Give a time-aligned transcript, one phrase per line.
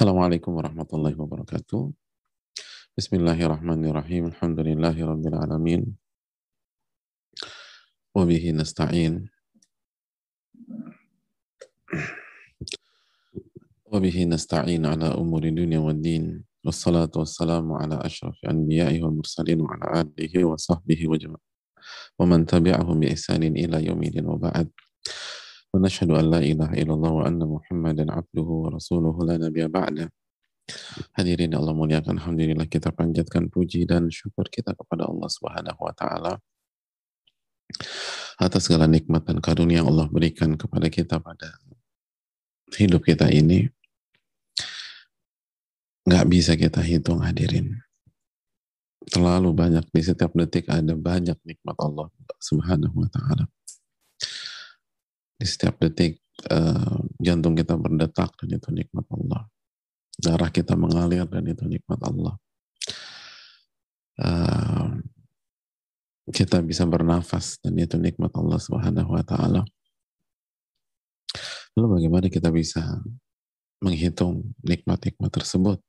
[0.00, 1.92] Assalamualaikum warahmatullahi wabarakatuh.
[2.96, 4.32] Bismillahirrahmanirrahim.
[4.32, 5.82] Alhamdulillahi rabbil alamin.
[8.16, 9.28] Wabihi nasta'in.
[13.92, 16.48] Wabihi nasta'in ala umuri dunia wa din.
[16.64, 21.44] Wassalatu wassalamu ala ashrafi anbiya'i wal mursalin wa ala alihi wa sahbihi wa jama'a.
[22.16, 24.72] Wa man tabi'ahum bi ihsanin ila yaumidin wa ba'd.
[25.73, 30.07] ونشهد أن لا إله إلا الله وأن محمدا عبده ورسوله لا نبي بعده
[31.13, 36.41] Hadirin Allah muliakan Alhamdulillah kita panjatkan puji dan syukur kita kepada Allah Subhanahu wa taala
[38.41, 41.53] atas segala nikmat dan karunia yang Allah berikan kepada kita pada
[42.73, 43.69] hidup kita ini
[46.05, 47.77] nggak bisa kita hitung hadirin
[49.05, 52.09] terlalu banyak di setiap detik ada banyak nikmat Allah
[52.41, 53.45] Subhanahu wa taala
[55.40, 56.20] di setiap detik
[56.52, 59.48] uh, jantung kita berdetak dan itu nikmat Allah.
[60.20, 62.36] Darah kita mengalir dan itu nikmat Allah.
[64.20, 65.00] Uh,
[66.28, 69.64] kita bisa bernafas dan itu nikmat Allah Subhanahu wa taala.
[71.72, 73.00] Lalu bagaimana kita bisa
[73.80, 75.80] menghitung nikmat-nikmat tersebut?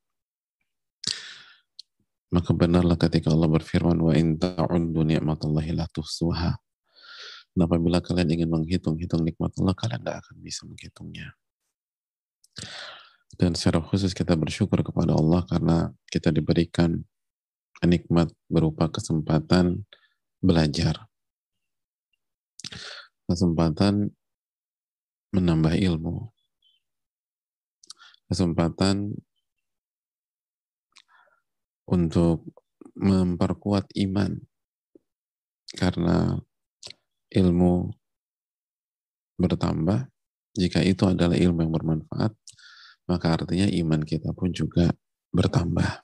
[2.32, 6.56] Maka benarlah ketika Allah berfirman wa in ta'uddu ni'matallahi la tuhsuha
[7.52, 11.36] dan apabila kalian ingin menghitung-hitung nikmat Allah, kalian tidak akan bisa menghitungnya.
[13.36, 17.04] Dan secara khusus kita bersyukur kepada Allah karena kita diberikan
[17.84, 19.84] nikmat berupa kesempatan
[20.40, 21.12] belajar.
[23.28, 24.16] Kesempatan
[25.36, 26.32] menambah ilmu.
[28.32, 29.16] Kesempatan
[31.88, 32.48] untuk
[32.96, 34.40] memperkuat iman.
[35.76, 36.36] Karena
[37.32, 37.96] ilmu
[39.40, 40.12] bertambah,
[40.52, 42.36] jika itu adalah ilmu yang bermanfaat,
[43.08, 44.92] maka artinya iman kita pun juga
[45.32, 46.04] bertambah.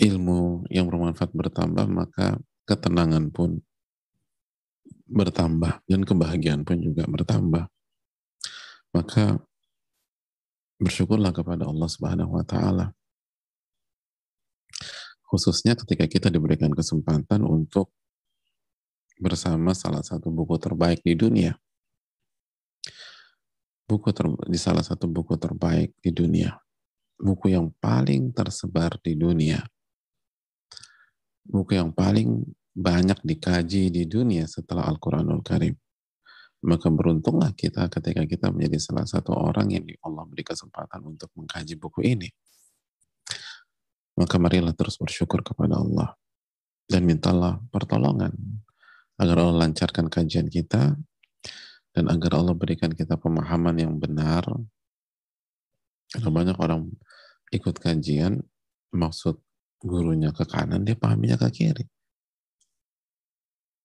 [0.00, 3.60] Ilmu yang bermanfaat bertambah, maka ketenangan pun
[5.10, 7.66] bertambah dan kebahagiaan pun juga bertambah.
[8.94, 9.42] Maka
[10.80, 12.94] bersyukurlah kepada Allah Subhanahu wa taala
[15.30, 17.94] khususnya ketika kita diberikan kesempatan untuk
[19.22, 21.54] bersama salah satu buku terbaik di dunia.
[23.86, 26.58] Buku ter, di salah satu buku terbaik di dunia.
[27.14, 29.62] Buku yang paling tersebar di dunia.
[31.46, 32.42] Buku yang paling
[32.74, 35.78] banyak dikaji di dunia setelah Al-Quranul Karim.
[36.66, 41.78] Maka beruntunglah kita ketika kita menjadi salah satu orang yang Allah beri kesempatan untuk mengkaji
[41.78, 42.28] buku ini
[44.20, 46.12] maka marilah terus bersyukur kepada Allah
[46.84, 48.36] dan mintalah pertolongan
[49.16, 50.92] agar Allah lancarkan kajian kita
[51.96, 54.44] dan agar Allah berikan kita pemahaman yang benar.
[56.10, 56.90] Karena banyak orang
[57.54, 58.44] ikut kajian,
[58.92, 59.40] maksud
[59.80, 61.86] gurunya ke kanan, dia pahaminya ke kiri.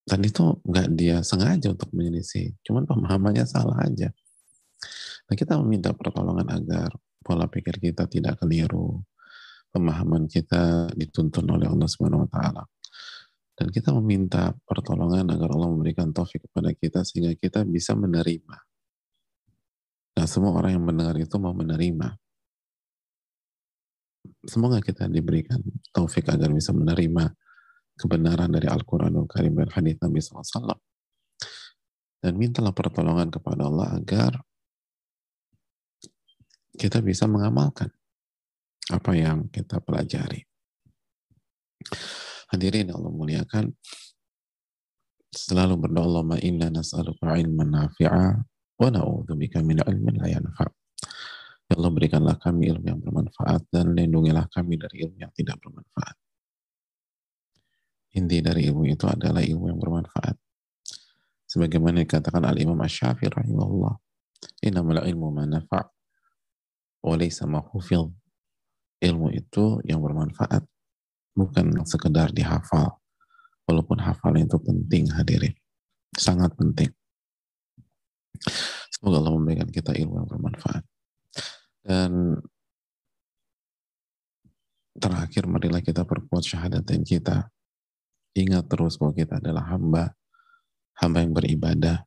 [0.05, 4.13] Dan itu nggak dia sengaja untuk menyelisih, cuman pemahamannya salah aja.
[5.25, 6.93] Nah kita meminta pertolongan agar
[7.25, 9.01] pola pikir kita tidak keliru,
[9.75, 12.63] pemahaman kita dituntun oleh Allah Subhanahu wa taala.
[13.55, 18.55] Dan kita meminta pertolongan agar Allah memberikan taufik kepada kita sehingga kita bisa menerima.
[20.15, 22.15] Nah, semua orang yang mendengar itu mau menerima.
[24.47, 25.59] Semoga kita diberikan
[25.91, 27.35] taufik agar bisa menerima
[27.99, 30.79] kebenaran dari Al-Quranul Karim dan hadis Nabi SAW.
[32.19, 34.31] Dan mintalah pertolongan kepada Allah agar
[36.75, 37.87] kita bisa mengamalkan
[38.93, 40.45] apa yang kita pelajari.
[42.53, 43.73] Hadirin Allah muliakan,
[45.33, 48.37] selalu berdoa Allahumma inna nas'aluka ilman nafi'a
[48.77, 50.69] wa na'udzubika min ilmin la yanfa'.
[51.65, 56.15] Ya Allah berikanlah kami ilmu yang bermanfaat dan lindungilah kami dari ilmu yang tidak bermanfaat.
[58.15, 60.37] Inti dari ilmu itu adalah ilmu yang bermanfaat.
[61.49, 63.97] Sebagaimana dikatakan Al-Imam Ash-Syafi'i rahimahullah,
[64.61, 65.89] innamal ilmu ma nafa'
[67.01, 67.65] wa laysa ma
[69.05, 70.65] ilmu itu yang bermanfaat
[71.37, 72.97] bukan sekedar dihafal.
[73.65, 75.53] Walaupun hafal itu penting hadirin.
[76.13, 76.89] Sangat penting.
[78.93, 80.83] Semoga Allah memberikan kita ilmu yang bermanfaat.
[81.85, 82.41] Dan
[84.97, 87.49] terakhir marilah kita perkuat syahadatin kita.
[88.37, 90.13] Ingat terus bahwa kita adalah hamba
[91.01, 92.05] hamba yang beribadah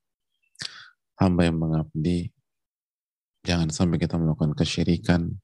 [1.18, 2.30] hamba yang mengabdi.
[3.42, 5.34] Jangan sampai kita melakukan kesyirikan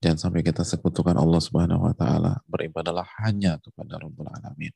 [0.00, 2.40] Jangan sampai kita sekutukan Allah Subhanahu wa taala.
[2.48, 4.72] Beribadalah hanya kepada Rabbul Alamin.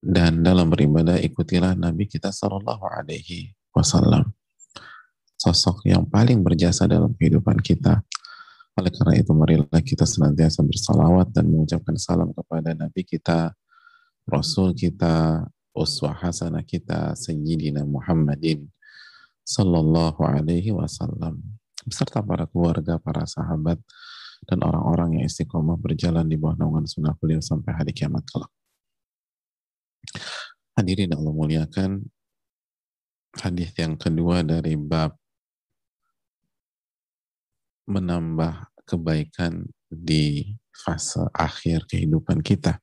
[0.00, 4.32] dan dalam beribadah ikutilah Nabi kita Shallallahu Alaihi Wasallam
[5.36, 8.00] sosok yang paling berjasa dalam kehidupan kita
[8.80, 13.52] oleh karena itu marilah kita senantiasa bersalawat dan mengucapkan salam kepada Nabi kita
[14.24, 15.44] Rasul kita
[15.76, 18.72] uswah hasanah kita Sayyidina Muhammadin
[19.44, 23.80] Sallallahu Alaihi Wasallam beserta para keluarga, para sahabat,
[24.48, 28.52] dan orang-orang yang istiqomah berjalan di bawah naungan sunnah beliau sampai hari kiamat kelak.
[30.76, 32.00] Hadirin Allah muliakan,
[33.36, 35.12] hadis yang kedua dari bab
[37.84, 42.78] menambah kebaikan di fase akhir kehidupan kita.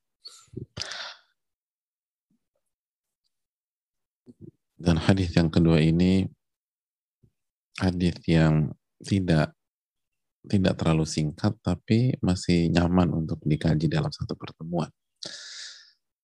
[4.78, 6.28] Dan hadis yang kedua ini
[7.82, 8.70] hadis yang
[9.02, 9.54] tidak
[10.48, 14.88] tidak terlalu singkat tapi masih nyaman untuk dikaji dalam satu pertemuan.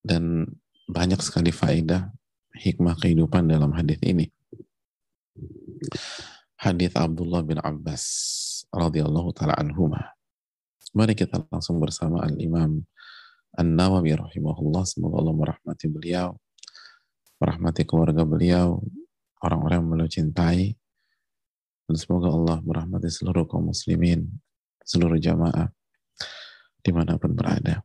[0.01, 0.49] Dan
[0.89, 2.09] banyak sekali faedah
[2.55, 4.29] hikmah kehidupan dalam hadis ini.
[6.55, 8.03] Hadis Abdullah bin Abbas
[8.71, 10.15] radhiyallahu taala anhuma.
[10.95, 12.79] Mari kita langsung bersama Al-Imam
[13.55, 16.39] An-Nawawi rahimahullah semoga Allah merahmati beliau,
[17.39, 18.79] merahmati keluarga beliau,
[19.43, 20.79] orang-orang yang beliau cintai
[21.85, 24.25] dan semoga Allah merahmati seluruh kaum muslimin,
[24.81, 25.69] seluruh jamaah
[26.81, 27.81] di mana pun berada.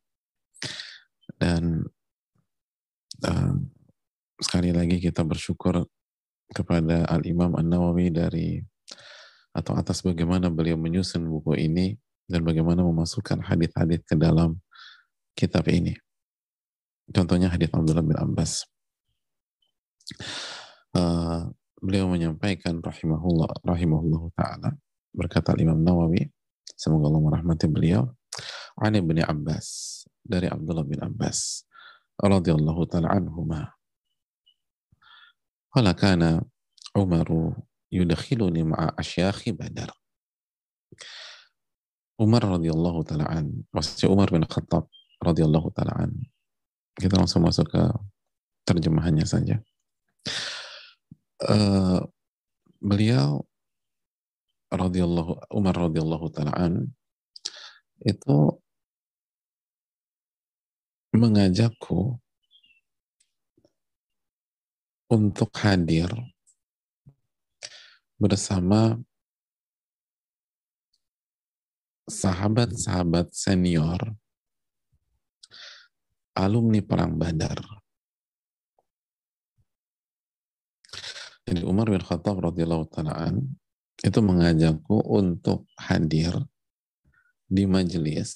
[1.37, 1.85] Dan
[3.25, 3.55] uh,
[4.41, 5.85] sekali lagi kita bersyukur
[6.50, 8.61] kepada Al-Imam An-Nawawi dari
[9.50, 11.99] atau atas bagaimana beliau menyusun buku ini
[12.31, 14.58] dan bagaimana memasukkan hadis-hadis ke dalam
[15.35, 15.99] kitab ini.
[17.11, 18.64] Contohnya hadis Abdullah bin Abbas.
[20.94, 21.50] Uh,
[21.81, 24.71] beliau menyampaikan rahimahullah rahimahullah taala.
[25.11, 26.29] Berkata Imam Nawawi
[26.77, 28.06] semoga Allah merahmati beliau.
[28.79, 31.67] Ani bin Abbas dari Abdullah bin Abbas
[32.21, 33.75] radhiyallahu taala anhuma.
[35.73, 36.44] Qala kana
[36.94, 37.27] Umar
[37.91, 39.91] yudakhiluni ma'a asyakhi Badar.
[42.21, 44.87] Umar radhiyallahu taala an maksudnya Umar bin Khattab
[45.25, 46.12] radhiyallahu taala an.
[47.00, 47.82] Kita langsung masuk ke
[48.69, 49.56] terjemahannya saja
[51.48, 52.00] uh,
[52.81, 53.44] beliau
[54.70, 56.88] radhiyallahu Umar radhiyallahu taalaan
[58.00, 58.56] itu
[61.10, 62.16] mengajakku
[65.10, 66.06] untuk hadir
[68.14, 68.94] bersama
[72.06, 73.98] sahabat-sahabat senior
[76.34, 77.80] alumni perang Badar.
[81.50, 83.58] Jadi Umar bin Khattab radhiyallahu taalaan
[84.06, 86.47] itu mengajakku untuk hadir
[87.50, 88.31] di majelis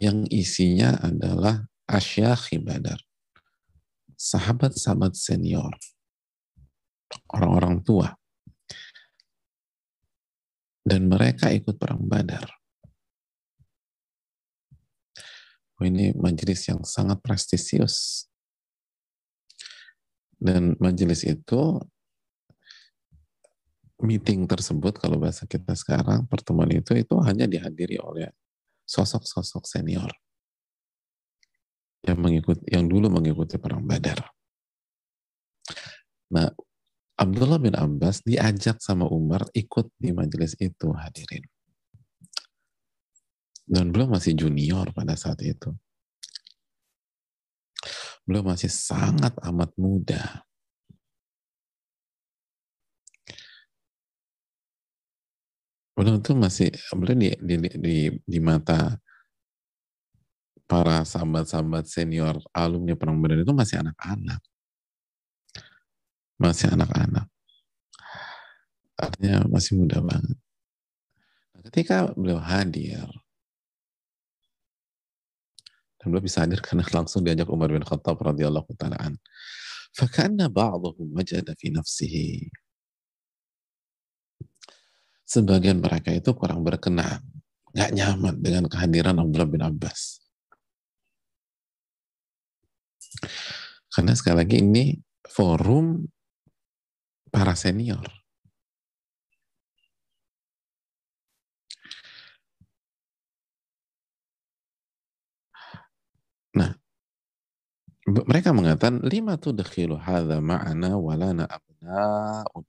[0.00, 2.96] yang isinya adalah asyakhi badar.
[4.16, 5.76] Sahabat-sahabat senior.
[7.28, 8.16] Orang-orang tua.
[10.80, 12.48] Dan mereka ikut perang badar.
[15.84, 18.24] Ini majelis yang sangat prestisius.
[20.42, 21.78] Dan majelis itu
[24.02, 28.34] meeting tersebut kalau bahasa kita sekarang pertemuan itu itu hanya dihadiri oleh
[28.82, 30.10] sosok-sosok senior
[32.02, 34.26] yang mengikut yang dulu mengikuti perang Badar.
[36.34, 36.50] Nah,
[37.14, 41.46] Abdullah bin Abbas diajak sama Umar ikut di majelis itu hadirin.
[43.62, 45.70] Dan belum masih junior pada saat itu.
[48.22, 50.46] Beliau masih sangat amat muda.
[55.92, 58.96] Beliau itu masih, beliau di, di, di, di mata
[60.64, 64.40] para sahabat-sahabat senior alumni Perang Badar itu masih anak-anak.
[66.40, 67.28] Masih anak-anak.
[68.96, 70.38] Artinya masih muda banget.
[71.68, 73.06] Ketika beliau hadir,
[76.02, 79.14] dan beliau bisa hadir karena langsung diajak Umar bin Khattab radhiyallahu taala an.
[79.94, 82.50] Fakanna ba'dhum wajada fi nafsihi.
[85.22, 87.22] Sebagian mereka itu kurang berkenan,
[87.70, 90.18] nggak nyaman dengan kehadiran Abdullah bin Abbas.
[93.94, 94.98] Karena sekali lagi ini
[95.30, 96.02] forum
[97.30, 98.22] para senior.
[106.52, 106.76] Nah,
[108.02, 112.66] mereka mengatakan lima tuh dakhilu hadza ma'ana walana abna'un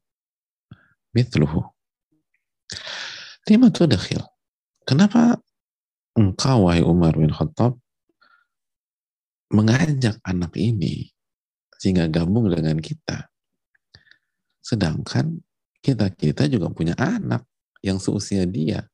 [1.13, 1.61] mithluhu.
[3.47, 4.21] Lima tuh dakhil.
[4.83, 5.39] Kenapa
[6.17, 7.77] engkau wahai Umar bin Khattab
[9.53, 11.13] mengajak anak ini
[11.77, 13.29] sehingga gabung dengan kita.
[14.63, 15.43] Sedangkan
[15.83, 17.45] kita-kita juga punya anak
[17.83, 18.87] yang seusia dia.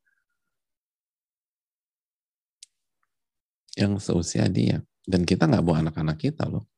[3.78, 4.82] Yang seusia dia.
[5.10, 6.70] Dan kita nggak bawa anak-anak kita loh.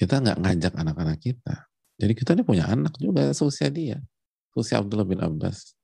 [0.00, 1.68] Kita nggak ngajak anak-anak kita.
[2.00, 4.00] Jadi kita ini punya anak juga seusia dia.
[4.56, 5.76] Seusia Abdullah bin Abbas.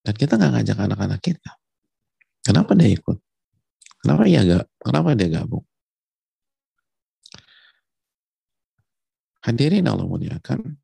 [0.00, 1.52] Dan kita nggak ngajak anak-anak kita.
[2.40, 3.18] Kenapa dia ikut?
[4.00, 4.66] Kenapa dia gak?
[4.80, 5.66] Kenapa dia gabung?
[9.44, 10.80] Hadirin Allah muliakan.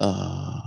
[0.00, 0.64] Uh,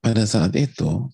[0.00, 1.08] pada saat itu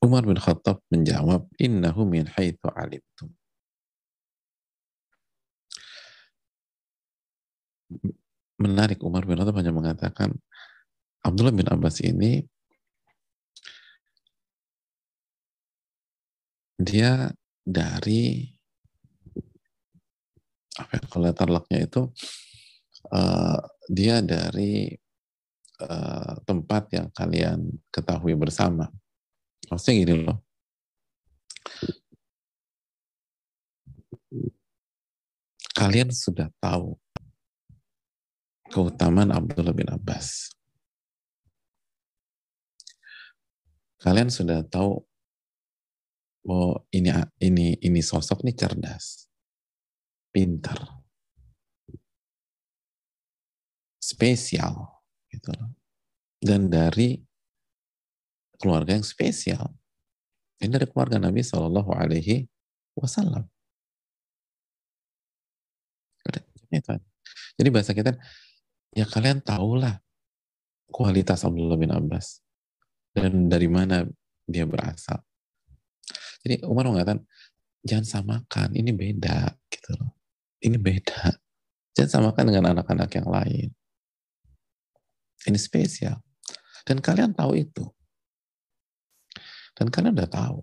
[0.00, 3.28] Umar bin Khattab menjawab, Innahu min haithu alimtum.
[8.56, 10.32] Menarik, Umar bin Khattab hanya mengatakan,
[11.20, 12.48] Abdullah bin Abbas ini
[16.80, 17.28] dia
[17.60, 18.48] dari
[20.80, 22.02] apa ya, kalau letter itu
[23.12, 24.96] uh, dia dari
[25.80, 28.88] uh, tempat yang kalian ketahui bersama
[29.70, 30.38] Maksudnya gini loh.
[35.78, 36.98] Kalian sudah tahu
[38.66, 40.50] keutamaan Abdullah bin Abbas.
[44.02, 45.04] Kalian sudah tahu
[46.42, 49.28] bahwa ini ini ini sosok ini cerdas,
[50.34, 51.04] pintar,
[54.02, 54.99] spesial
[55.30, 55.70] gitu loh.
[56.40, 57.16] Dan dari
[58.60, 59.72] keluarga yang spesial.
[60.60, 62.44] Ini dari keluarga Nabi Shallallahu Alaihi
[62.92, 63.48] Wasallam.
[67.56, 68.14] Jadi bahasa kita,
[68.94, 69.98] ya kalian tahulah
[70.92, 72.44] kualitas Abdullah bin Abbas
[73.16, 74.06] dan dari mana
[74.46, 75.18] dia berasal.
[76.40, 77.24] Jadi Umar mengatakan,
[77.84, 80.16] jangan samakan, ini beda gitu loh.
[80.60, 81.36] Ini beda.
[81.96, 83.68] Jangan samakan dengan anak-anak yang lain.
[85.48, 86.20] Ini spesial.
[86.84, 87.84] Dan kalian tahu itu.
[89.76, 90.60] Dan kalian udah tahu.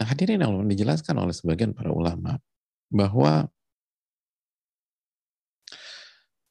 [0.00, 2.40] Nah hadirin yang dijelaskan oleh sebagian para ulama
[2.88, 3.46] bahwa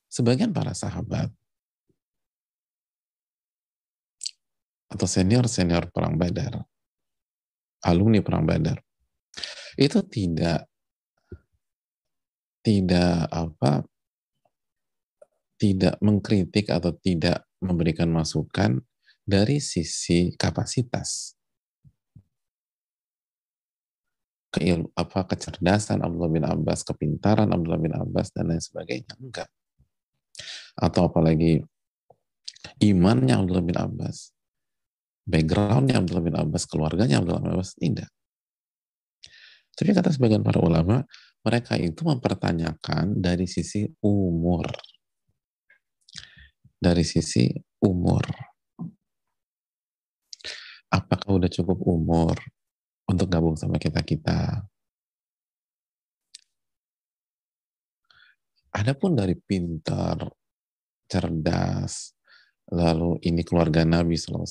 [0.08, 1.32] sebagian para sahabat
[4.92, 6.64] atau senior-senior perang Badar,
[7.88, 8.80] alumni perang Badar,
[9.80, 10.68] itu tidak
[12.62, 13.88] tidak apa
[15.62, 18.82] tidak mengkritik atau tidak memberikan masukan
[19.22, 21.38] dari sisi kapasitas
[24.52, 29.48] keil apa kecerdasan Abdullah bin Abbas, kepintaran Abdullah bin Abbas dan lain sebagainya enggak.
[30.76, 31.64] Atau apalagi
[32.84, 34.36] imannya Abdullah bin Abbas,
[35.24, 38.12] backgroundnya Abdullah bin Abbas, keluarganya Abdullah bin Abbas tidak.
[39.72, 41.00] Tapi kata sebagian para ulama,
[41.42, 44.68] mereka itu mempertanyakan dari sisi umur.
[46.82, 47.46] Dari sisi
[47.86, 48.26] umur
[50.92, 52.36] apakah udah cukup umur
[53.08, 54.68] untuk gabung sama kita-kita.
[58.72, 60.32] Adapun dari pintar,
[61.08, 62.16] cerdas,
[62.72, 64.48] lalu ini keluarga Nabi SAW,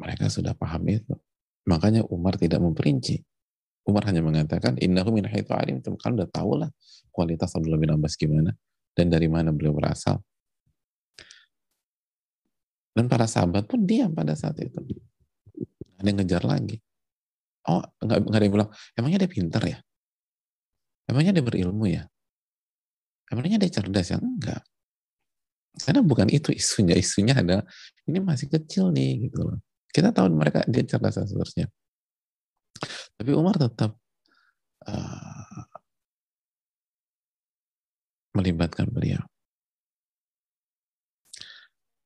[0.00, 1.16] mereka sudah paham itu.
[1.64, 3.24] Makanya Umar tidak memperinci.
[3.90, 5.82] Umar hanya mengatakan, innahu min haithu alim.
[5.82, 6.70] Kan udah tahu lah
[7.10, 8.54] kualitas Abdullah bin Abbas gimana
[8.94, 10.22] dan dari mana beliau berasal.
[12.94, 14.78] Dan para sahabat pun diam pada saat itu.
[15.98, 16.78] Ada yang ngejar lagi.
[17.68, 19.78] Oh, nggak ada yang bilang, emangnya dia pintar ya?
[21.06, 22.06] Emangnya dia berilmu ya?
[23.30, 24.18] Emangnya dia cerdas ya?
[24.18, 24.62] Enggak.
[25.78, 26.98] Karena bukan itu isunya.
[26.98, 27.62] Isunya ada,
[28.10, 29.58] ini masih kecil nih gitu loh.
[29.90, 31.66] Kita tahu mereka dia cerdas dan seterusnya.
[33.20, 34.00] Tapi Umar tetap
[34.88, 35.64] uh,
[38.32, 39.20] melibatkan beliau.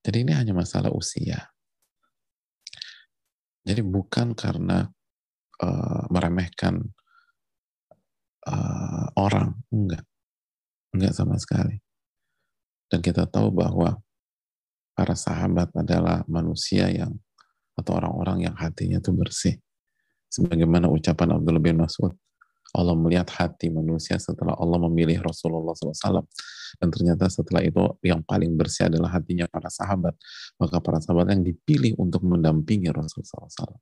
[0.02, 1.54] Jadi ini hanya masalah usia.
[3.62, 4.90] Jadi bukan karena
[5.62, 6.82] uh, meremehkan
[8.50, 10.02] uh, orang, enggak.
[10.90, 11.78] Enggak sama sekali.
[12.90, 14.02] Dan kita tahu bahwa
[14.98, 17.14] para sahabat adalah manusia yang
[17.78, 19.63] atau orang-orang yang hatinya itu bersih.
[20.34, 22.10] Sebagaimana ucapan Abdullah bin Mas'ud,
[22.74, 26.26] Allah melihat hati manusia setelah Allah memilih Rasulullah SAW.
[26.82, 30.18] Dan ternyata setelah itu yang paling bersih adalah hatinya para sahabat.
[30.58, 33.78] Maka para sahabat yang dipilih untuk mendampingi Rasulullah SAW.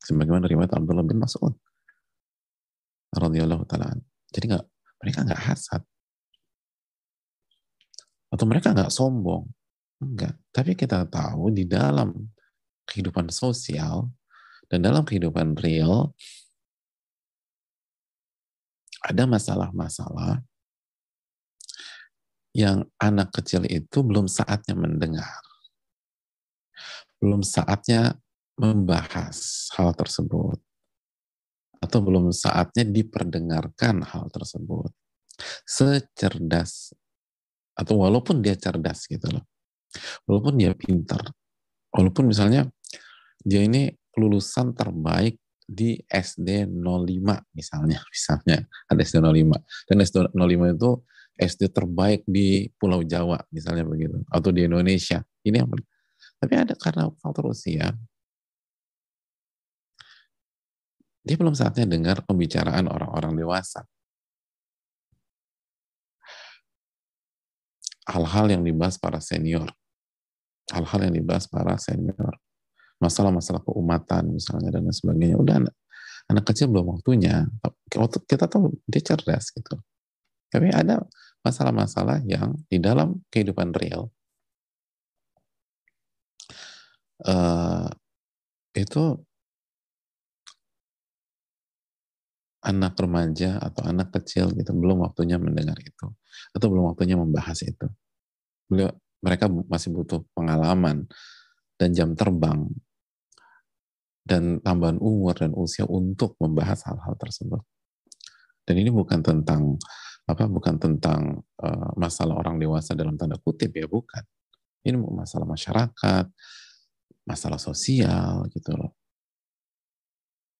[0.00, 1.52] Sebagaimana riwayat Abdullah bin Mas'ud.
[3.12, 3.92] radhiyallahu ta'ala.
[4.32, 4.64] Jadi gak,
[5.04, 5.84] mereka nggak hasad.
[8.32, 9.44] Atau mereka nggak sombong.
[10.00, 10.40] Enggak.
[10.48, 12.16] Tapi kita tahu di dalam
[12.88, 14.08] kehidupan sosial
[14.72, 16.16] dan dalam kehidupan real
[19.04, 20.40] ada masalah-masalah
[22.56, 25.40] yang anak kecil itu belum saatnya mendengar.
[27.20, 28.16] Belum saatnya
[28.56, 30.56] membahas hal tersebut.
[31.84, 34.88] Atau belum saatnya diperdengarkan hal tersebut.
[35.68, 36.96] Secerdas,
[37.76, 39.44] atau walaupun dia cerdas gitu loh.
[40.28, 41.24] Walaupun dia pintar.
[41.92, 42.68] Walaupun misalnya
[43.42, 48.58] dia ini lulusan terbaik di SD 05 misalnya, misalnya
[48.90, 50.90] ada SD 05 dan SD 05 itu
[51.32, 55.24] SD terbaik di Pulau Jawa misalnya begitu atau di Indonesia.
[55.42, 55.70] Ini yang
[56.38, 57.94] tapi ada karena faktor usia
[61.22, 63.86] dia belum saatnya dengar pembicaraan orang-orang dewasa.
[68.10, 69.70] Hal-hal yang dibahas para senior.
[70.74, 72.34] Hal-hal yang dibahas para senior
[73.02, 75.34] masalah-masalah keumatan misalnya dan sebagainya.
[75.34, 75.74] Udah anak,
[76.30, 77.50] anak kecil belum waktunya.
[77.90, 79.82] Waktu kita tahu dia cerdas gitu.
[80.52, 81.02] Tapi ada
[81.42, 84.14] masalah-masalah yang di dalam kehidupan real
[87.26, 87.90] uh,
[88.78, 89.18] itu
[92.62, 96.06] anak remaja atau anak kecil gitu belum waktunya mendengar itu
[96.54, 97.90] atau belum waktunya membahas itu.
[98.70, 101.10] Beliau mereka masih butuh pengalaman
[101.74, 102.70] dan jam terbang
[104.22, 107.62] dan tambahan umur dan usia untuk membahas hal-hal tersebut.
[108.62, 109.74] Dan ini bukan tentang
[110.22, 114.22] apa bukan tentang uh, masalah orang dewasa dalam tanda kutip ya bukan.
[114.82, 116.26] Ini masalah masyarakat,
[117.26, 118.98] masalah sosial gitu loh.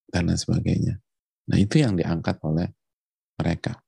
[0.06, 0.98] Dan lain sebagainya.
[1.50, 2.70] Nah, itu yang diangkat oleh
[3.38, 3.82] mereka.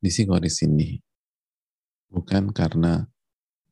[0.00, 0.88] Di di sini
[2.12, 3.00] bukan karena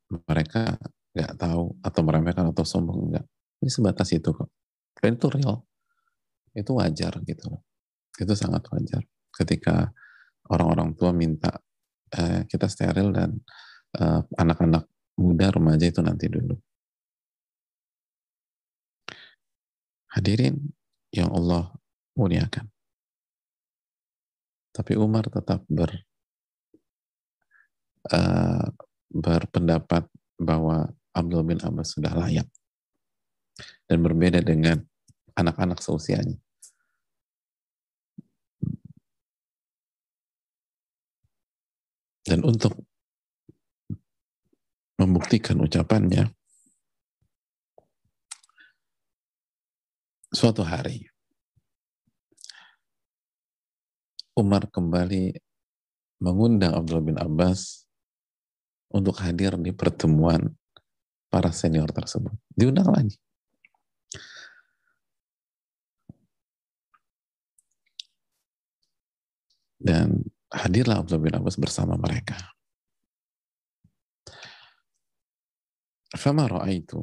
[0.08, 0.80] mereka
[1.12, 3.26] nggak tahu atau meremehkan atau sombong enggak
[3.62, 4.50] ini sebatas itu kok.
[4.98, 5.62] Dan itu real.
[6.52, 7.62] Itu wajar gitu
[8.20, 9.02] itu sangat wajar.
[9.32, 9.88] Ketika
[10.52, 11.48] orang-orang tua minta
[12.12, 13.40] eh, kita steril dan
[13.96, 16.56] eh, anak-anak eh, muda remaja itu nanti dulu.
[20.12, 20.60] Hadirin
[21.08, 21.72] yang Allah
[22.20, 22.68] muliakan.
[24.72, 25.92] Tapi Umar tetap ber
[28.08, 28.68] uh,
[29.12, 30.08] berpendapat
[30.40, 32.48] bahwa Abdul bin Abbas sudah layak
[33.84, 34.80] dan berbeda dengan
[35.36, 36.40] anak-anak seusianya.
[42.22, 42.72] Dan untuk
[44.96, 46.32] membuktikan ucapannya,
[50.32, 51.12] suatu hari
[54.32, 55.36] Umar kembali
[56.24, 57.84] mengundang Abdul bin Abbas
[58.88, 60.56] untuk hadir di pertemuan
[61.32, 62.36] para senior tersebut.
[62.52, 63.16] Diundang lagi.
[69.80, 70.20] Dan
[70.52, 72.36] hadirlah Abdullah bin Abbas bersama mereka.
[76.12, 77.00] Fama ra'aitu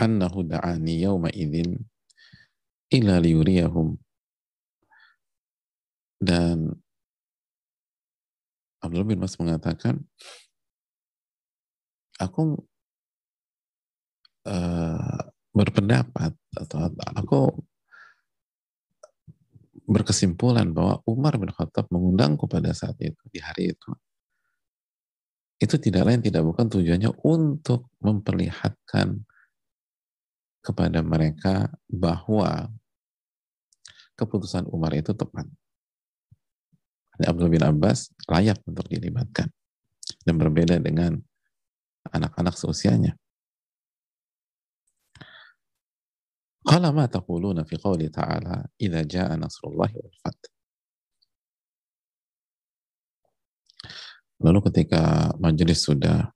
[0.00, 1.76] annahu da'ani yawma idin
[2.88, 4.00] ila liyuriyahum
[6.16, 6.72] dan
[8.80, 10.00] Abdullah bin Mas mengatakan
[12.18, 12.58] aku
[14.46, 15.20] uh,
[15.54, 16.78] berpendapat atau
[17.14, 17.40] aku
[19.88, 23.90] berkesimpulan bahwa Umar bin Khattab mengundangku pada saat itu di hari itu
[25.58, 29.26] itu tidak lain tidak bukan tujuannya untuk memperlihatkan
[30.62, 32.70] kepada mereka bahwa
[34.18, 35.46] keputusan Umar itu tepat.
[37.18, 39.50] Abdul bin Abbas layak untuk dilibatkan
[40.22, 41.18] dan berbeda dengan
[42.12, 43.12] anak-anak seusianya.
[46.68, 50.44] Qala ma taquluna fi qawli ta'ala idza jaa nasrullahi wal fath.
[54.44, 56.30] Lalu ketika majelis sudah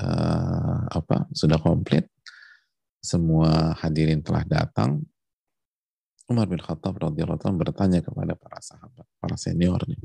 [0.00, 2.08] uh, apa sudah komplit,
[2.98, 5.04] semua hadirin telah datang,
[6.32, 10.00] Umar bin Khattab radhiyallahu bertanya kepada para sahabat, para senior nih.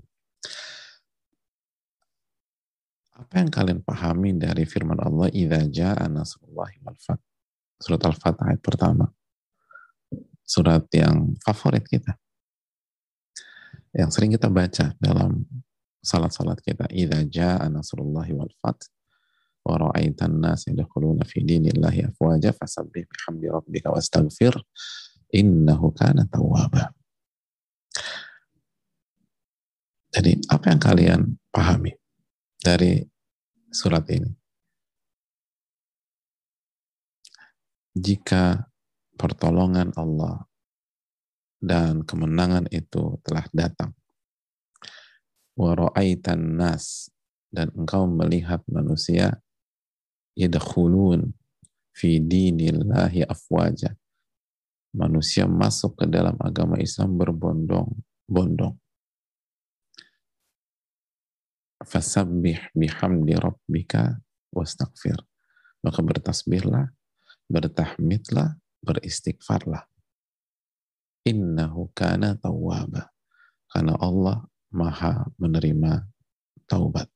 [3.17, 7.21] Apa yang kalian pahami dari firman Allah idza jaa nasrullahi wal fath?
[7.81, 9.09] Surat Al-Fatah ayat pertama.
[10.47, 12.15] surat yang favorit kita.
[13.91, 15.43] Yang sering kita baca dalam
[15.99, 16.87] salat-salat kita.
[16.87, 18.87] Idza jaa nasrullahi wal fath
[19.67, 24.55] wa ra'aitan nas yadkhuluna fi dinillahi afwaja fasabbih bihamdi rabbika wastaghfir
[25.35, 26.95] innahu kana tawwaba.
[30.15, 31.91] Jadi apa yang kalian pahami
[32.61, 33.01] dari
[33.69, 34.31] surat ini?
[37.97, 38.69] Jika
[39.17, 40.45] pertolongan Allah
[41.57, 43.97] dan kemenangan itu telah datang.
[45.57, 45.73] Wa
[46.37, 47.09] nas
[47.49, 49.41] dan engkau melihat manusia
[50.37, 51.33] yadkhulun
[51.97, 53.97] fi dinillahi afwaja.
[54.93, 58.77] Manusia masuk ke dalam agama Islam berbondong-bondong.
[61.83, 64.17] Fasabbih bihamdi rabbika
[64.49, 65.17] wastaghfir.
[65.85, 66.89] Maka bertasbihlah,
[67.47, 69.85] bertahmidlah, beristighfarlah
[71.27, 73.11] innahu kana tawwaba.
[73.67, 76.07] Karena Allah maha menerima
[76.63, 77.11] taubat.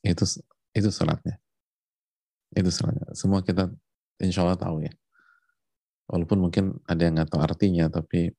[0.00, 0.24] Itu
[0.72, 1.36] itu salatnya.
[2.56, 3.12] Itu salatnya.
[3.12, 3.68] Semua kita
[4.24, 4.92] insya Allah tahu ya.
[6.08, 8.32] Walaupun mungkin ada yang nggak tahu artinya, tapi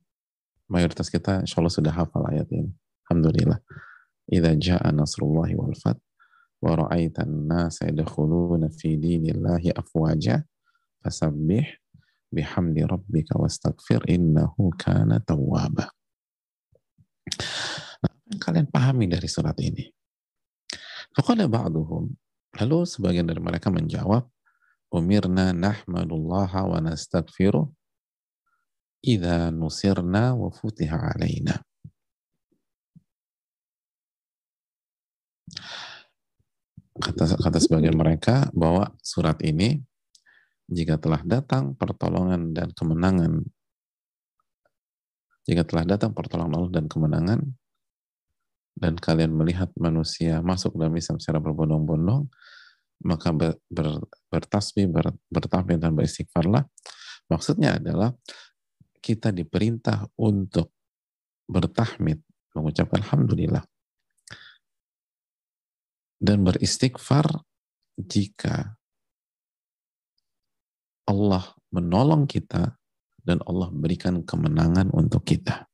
[0.65, 2.73] mayoritas kita insya Allah sudah hafal ayat ini.
[3.05, 3.61] Alhamdulillah.
[4.29, 5.97] Idza ja'a nasrullahi wal fath
[6.61, 10.45] wa ra'aitan nasa yadkhuluna fi dinillahi afwaja
[11.01, 11.65] fasabbih
[12.29, 15.89] bihamdi rabbika wastaghfir innahu kana tawwaba.
[18.05, 19.89] Nah, kalian pahami dari surat ini?
[21.09, 22.13] Faqala ba'duhum,
[22.61, 24.29] lalu sebagian dari mereka menjawab,
[24.93, 27.65] umirna nahmadullaha wa nastaghfiruh
[29.01, 31.65] idza nusirna wa futiha alaina.
[36.99, 39.79] Kata, kata sebagian mereka bahwa surat ini
[40.67, 43.41] jika telah datang pertolongan dan kemenangan
[45.49, 47.39] jika telah datang pertolongan Allah dan kemenangan
[48.77, 52.29] dan kalian melihat manusia masuk dalam Islam secara berbondong-bondong
[52.99, 56.67] maka ber, ber, bertasbih, ber, bertahmid dan beristighfarlah.
[57.31, 58.11] Maksudnya adalah
[58.99, 60.75] kita diperintah untuk
[61.47, 62.19] bertahmid
[62.53, 63.63] mengucapkan Alhamdulillah
[66.19, 67.25] dan beristighfar
[67.95, 68.75] jika
[71.07, 72.75] Allah menolong kita
[73.23, 75.65] dan Allah berikan kemenangan untuk kita.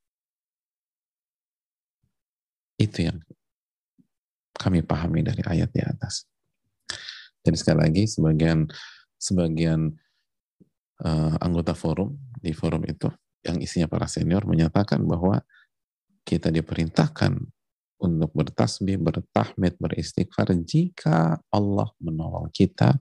[2.80, 3.20] Itu yang
[4.56, 6.24] kami pahami dari ayat di atas.
[7.46, 8.66] Jadi sekali lagi sebagian
[9.20, 9.92] sebagian
[11.04, 13.12] uh, anggota forum di forum itu
[13.46, 15.44] yang isinya para senior menyatakan bahwa
[16.26, 17.38] kita diperintahkan
[18.00, 22.96] untuk bertasbih, bertahmid, beristighfar jika Allah menolong kita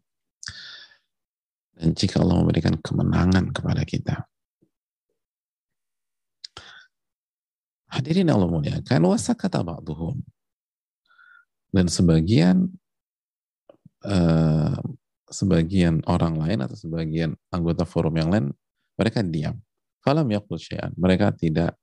[1.75, 4.17] dan jika Allah memberikan kemenangan kepada kita.
[7.91, 10.19] Hadirin Allah muliakan, wasakata ba'duhum.
[11.71, 12.71] Dan sebagian
[14.07, 14.79] uh,
[15.31, 18.47] sebagian orang lain atau sebagian anggota forum yang lain,
[18.95, 19.59] mereka diam.
[20.03, 20.95] Falam yakul syai'an.
[20.95, 21.75] Mereka tidak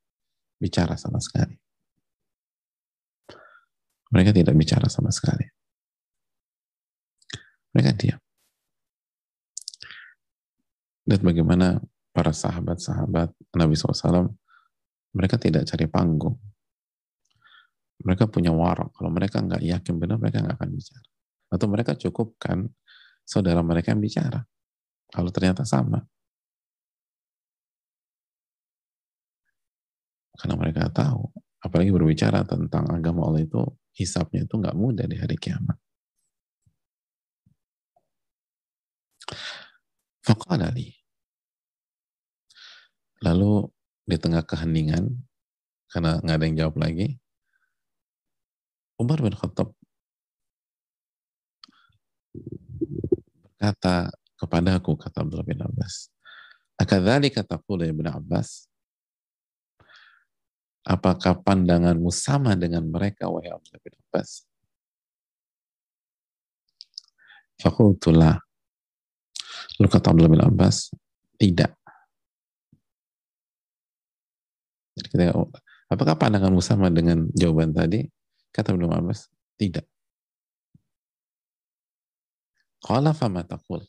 [0.60, 1.61] bicara sama sekali.
[4.12, 5.48] Mereka tidak bicara sama sekali.
[7.72, 8.20] Mereka diam.
[11.08, 11.80] Lihat bagaimana
[12.12, 14.36] para sahabat-sahabat Nabi SAW,
[15.16, 16.36] mereka tidak cari panggung.
[18.04, 18.92] Mereka punya warok.
[18.96, 21.08] Kalau mereka nggak yakin benar, mereka nggak akan bicara.
[21.52, 22.68] Atau mereka cukupkan
[23.24, 24.44] saudara mereka yang bicara.
[25.12, 26.00] Kalau ternyata sama.
[30.36, 31.22] Karena mereka tahu,
[31.62, 33.62] apalagi berbicara tentang agama Allah itu,
[33.96, 35.78] hisapnya itu nggak mudah di hari kiamat.
[40.22, 40.72] Faqala.
[43.22, 43.52] Lalu
[44.08, 45.06] di tengah keheningan,
[45.92, 47.22] karena nggak ada yang jawab lagi,
[48.98, 49.74] Umar bin Khattab
[53.62, 56.10] berkata kepadaku, kata Abdullah bin Abbas,
[56.80, 58.71] Akadhali kata pula Ibn Abbas,
[60.86, 64.30] apakah pandanganmu sama dengan mereka, wahai Abdullah bin Abbas?
[67.62, 68.42] Fakultulah,
[69.78, 70.94] Lalu kata Abdullah bin Abbas,
[71.42, 71.74] tidak.
[74.94, 75.34] Jadi kita,
[75.90, 78.06] apakah pandanganmu sama dengan jawaban tadi?
[78.54, 79.26] Kata Abdullah bin Abbas,
[79.58, 79.86] tidak.
[82.82, 83.86] Qala fama taqul.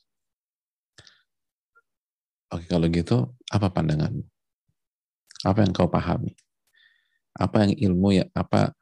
[2.52, 4.24] Oke, kalau gitu, apa pandanganmu?
[5.48, 6.36] Apa yang kau pahami?
[7.32, 8.76] Apa yang ilmu ya, apa,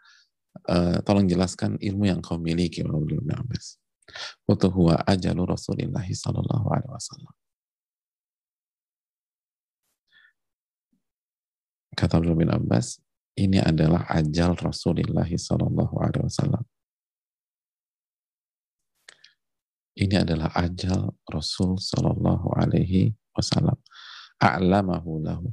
[0.67, 2.83] uh, tolong jelaskan ilmu yang kau miliki.
[2.83, 7.35] Wa huwa ajalu Rasulillah sallallahu alaihi wasallam.
[11.95, 12.97] Kata Abdullah bin Abbas,
[13.37, 16.65] ini adalah ajal Rasulullah Sallallahu Alaihi Wasallam.
[20.01, 23.77] Ini adalah ajal Rasul Sallallahu Alaihi Wasallam.
[24.41, 25.53] A'lamahu lahu.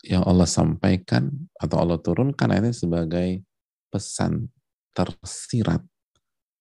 [0.00, 1.28] Yang Allah sampaikan
[1.60, 3.44] atau Allah turunkan ini sebagai
[3.92, 4.48] pesan
[4.96, 5.84] tersirat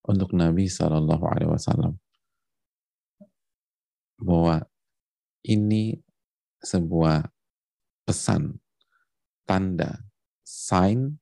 [0.04, 1.94] untuk Nabi Sallallahu Alaihi Wasallam
[4.20, 4.68] bahwa
[5.48, 5.96] ini
[6.60, 7.32] sebuah
[8.04, 8.60] pesan,
[9.48, 10.04] tanda,
[10.44, 11.16] sign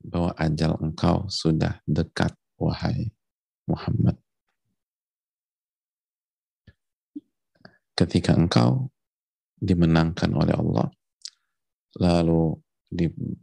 [0.00, 3.12] bahwa ajal engkau sudah dekat, wahai
[3.68, 4.16] Muhammad.
[7.92, 8.88] Ketika engkau
[9.58, 10.86] dimenangkan oleh Allah,
[11.98, 12.56] lalu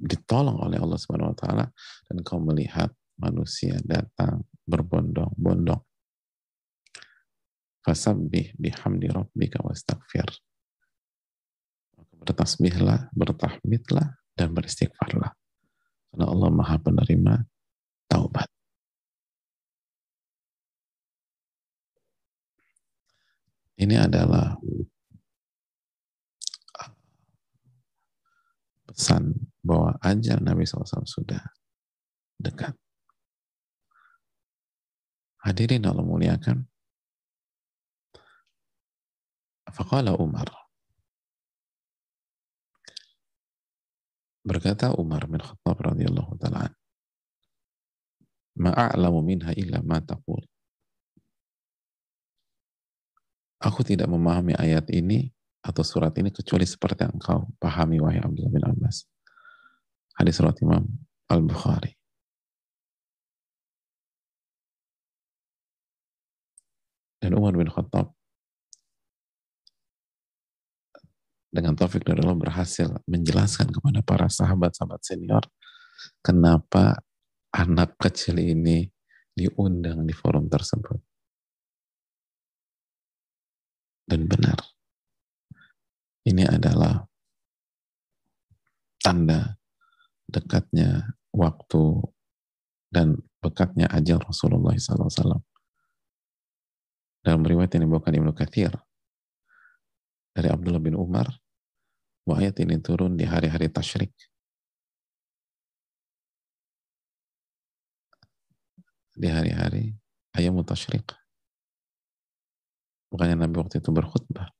[0.01, 1.65] ditolong oleh Allah Subhanahu wa taala
[2.09, 2.89] dan kau melihat
[3.21, 5.79] manusia datang berbondong-bondong
[7.85, 10.25] fasabbih bihamdi rabbika wastaghfir.
[12.25, 15.29] Bertasbihlah, bertahmidlah, dan beristighfarlah.
[16.09, 17.45] Karena Allah maha penerima
[18.09, 18.49] taubat.
[23.77, 24.57] Ini adalah
[28.95, 31.43] pesan bahwa ajal Nabi SAW sudah
[32.39, 32.71] dekat.
[35.43, 36.63] Hadirin Allah muliakan,
[39.75, 40.47] Faqala Umar.
[44.45, 46.71] Berkata Umar bin Khattab radhiyallahu taala
[48.55, 50.39] Ma'a'lamu minha illa ma taqul.
[53.59, 55.34] Aku tidak memahami ayat ini
[55.65, 59.09] atau surat ini kecuali seperti yang engkau pahami wahai Abdullah bin Abbas.
[60.13, 60.85] Hadis surat Imam
[61.25, 61.97] Al-Bukhari.
[67.17, 68.13] Dan Umar bin Khattab
[71.49, 75.41] dengan taufik dari Allah berhasil menjelaskan kepada para sahabat-sahabat senior
[76.21, 77.01] kenapa
[77.49, 78.91] anak kecil ini
[79.33, 80.99] diundang di forum tersebut.
[84.05, 84.74] Dan benar,
[86.25, 87.05] ini adalah
[88.97, 89.53] tanda
[90.25, 92.01] dekatnya waktu
[92.89, 95.37] dan dekatnya ajal Rasulullah SAW.
[97.21, 98.73] Dalam riwayat yang dibawakan Ibnu Kathir
[100.33, 101.29] dari Abdullah bin Umar
[102.25, 104.13] bahwa ayat ini turun di hari-hari tasyrik.
[109.15, 109.93] Di hari-hari
[110.33, 111.05] ayam tasyrik.
[113.13, 114.54] Bukannya Nabi waktu itu berkhutbah.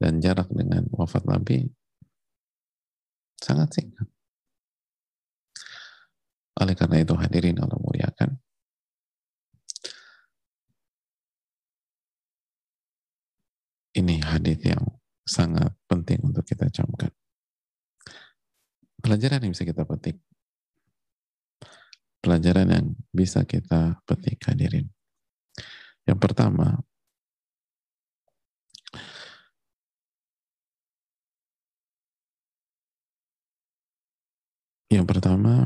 [0.00, 1.68] Dan jarak dengan wafat Nabi
[3.36, 4.08] sangat singkat.
[6.60, 8.40] Oleh karena itu hadirin Allah muliakan.
[13.90, 14.84] Ini hadis yang
[15.26, 17.10] sangat penting untuk kita camkan.
[19.00, 20.16] Pelajaran yang bisa kita petik.
[22.20, 24.88] Pelajaran yang bisa kita petik hadirin.
[26.04, 26.80] Yang pertama,
[34.90, 35.64] yang pertama,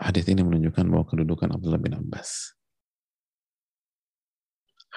[0.00, 2.58] hadis ini menunjukkan bahwa kedudukan Abdullah bin Abbas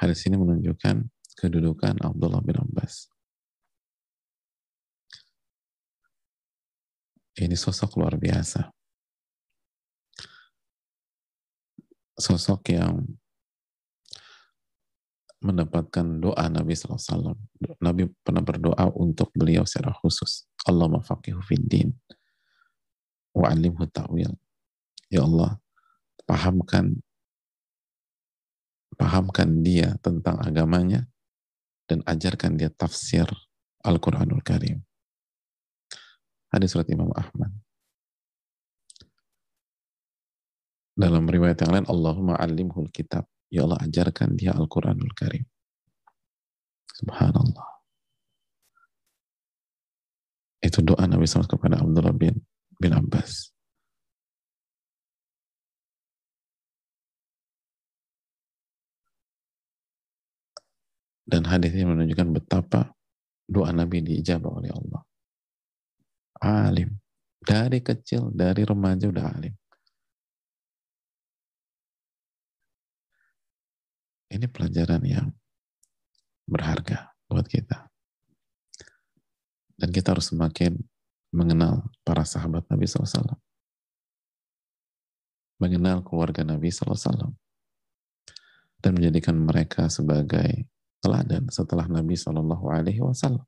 [0.01, 3.05] Hadis ini menunjukkan kedudukan Abdullah bin Abbas.
[7.37, 8.73] Ini sosok luar biasa.
[12.17, 13.05] Sosok yang
[15.41, 17.33] mendapatkan doa Nabi SAW.
[17.81, 20.45] Nabi pernah berdoa untuk beliau secara khusus.
[20.69, 21.91] Allah mafaqihu fiddin.
[23.33, 24.29] Wa'alimhu ta'wil.
[25.09, 25.57] Ya Allah,
[26.29, 27.01] pahamkan
[28.95, 31.09] pahamkan dia tentang agamanya
[31.89, 33.25] dan ajarkan dia tafsir
[33.81, 34.85] Al-Quranul Karim.
[36.53, 37.49] Hadis surat Imam Ahmad.
[40.93, 43.25] Dalam riwayat yang lain, Allahumma alimhul kitab.
[43.51, 45.43] Ya Allah, ajarkan dia Al-Quranul Karim.
[46.95, 47.67] Subhanallah.
[50.63, 52.39] Itu doa Nabi SAW kepada Abdullah bin,
[52.79, 53.51] bin Abbas.
[61.27, 62.91] Dan hadis ini menunjukkan betapa
[63.47, 65.01] doa Nabi diijabah oleh Allah.
[66.39, 66.91] Alim.
[67.41, 69.55] Dari kecil, dari remaja udah alim.
[74.31, 75.27] Ini pelajaran yang
[76.47, 77.91] berharga buat kita.
[79.75, 80.79] Dan kita harus semakin
[81.35, 83.39] mengenal para sahabat Nabi SAW.
[85.61, 87.37] mengenal keluarga Nabi SAW
[88.81, 90.65] dan menjadikan mereka sebagai
[91.05, 93.45] teladan setelah Nabi Wasallam.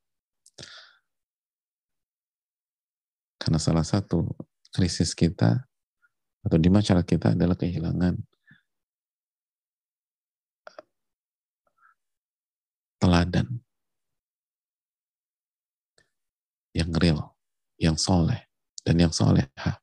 [3.42, 4.30] Karena salah satu
[4.70, 5.66] krisis kita
[6.46, 8.14] atau di masyarakat kita adalah kehilangan
[13.04, 13.60] teladan
[16.72, 17.36] yang real,
[17.76, 18.48] yang soleh,
[18.80, 19.76] dan yang solehah.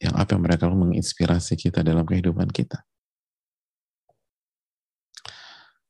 [0.00, 2.82] Yang apa yang mereka menginspirasi kita dalam kehidupan kita.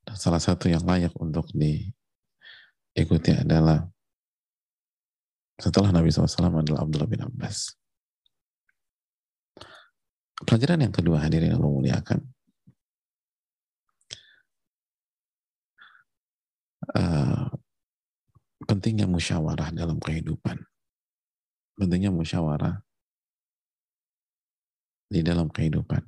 [0.05, 3.87] Dan salah satu yang layak untuk diikuti adalah
[5.61, 7.79] setelah Nabi SAW adalah Abdullah bin Abbas.
[10.40, 12.24] Pelajaran yang kedua hadirin yang memuliakan.
[16.90, 17.46] Uh,
[18.66, 20.59] pentingnya musyawarah dalam kehidupan.
[21.79, 22.83] Pentingnya musyawarah
[25.11, 26.03] di dalam kehidupan.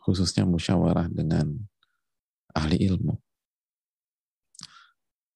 [0.00, 1.56] Khususnya musyawarah dengan
[2.54, 3.14] ahli ilmu.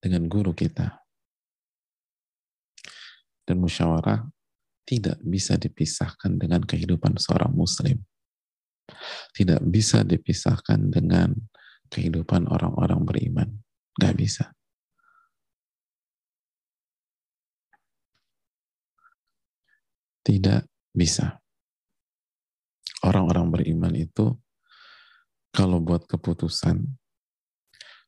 [0.05, 1.05] Dengan guru kita
[3.49, 4.25] dan musyawarah
[4.85, 8.05] tidak bisa dipisahkan dengan kehidupan seorang muslim.
[9.33, 11.33] Tidak bisa dipisahkan dengan
[11.89, 13.64] kehidupan orang-orang beriman.
[13.95, 14.51] Gak bisa.
[20.25, 20.65] Tidak
[20.97, 21.37] bisa.
[23.05, 24.33] Orang-orang beriman itu
[25.53, 26.81] kalau buat keputusan,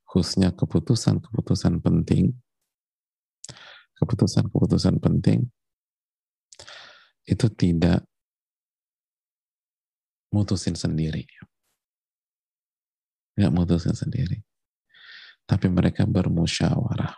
[0.09, 2.33] khususnya keputusan-keputusan penting,
[4.01, 5.53] keputusan-keputusan penting
[7.27, 8.07] itu tidak
[10.31, 11.27] mutusin sendiri.
[13.37, 14.45] Nggak mutusin sendiri.
[15.46, 17.14] Tapi mereka bermusyawarah.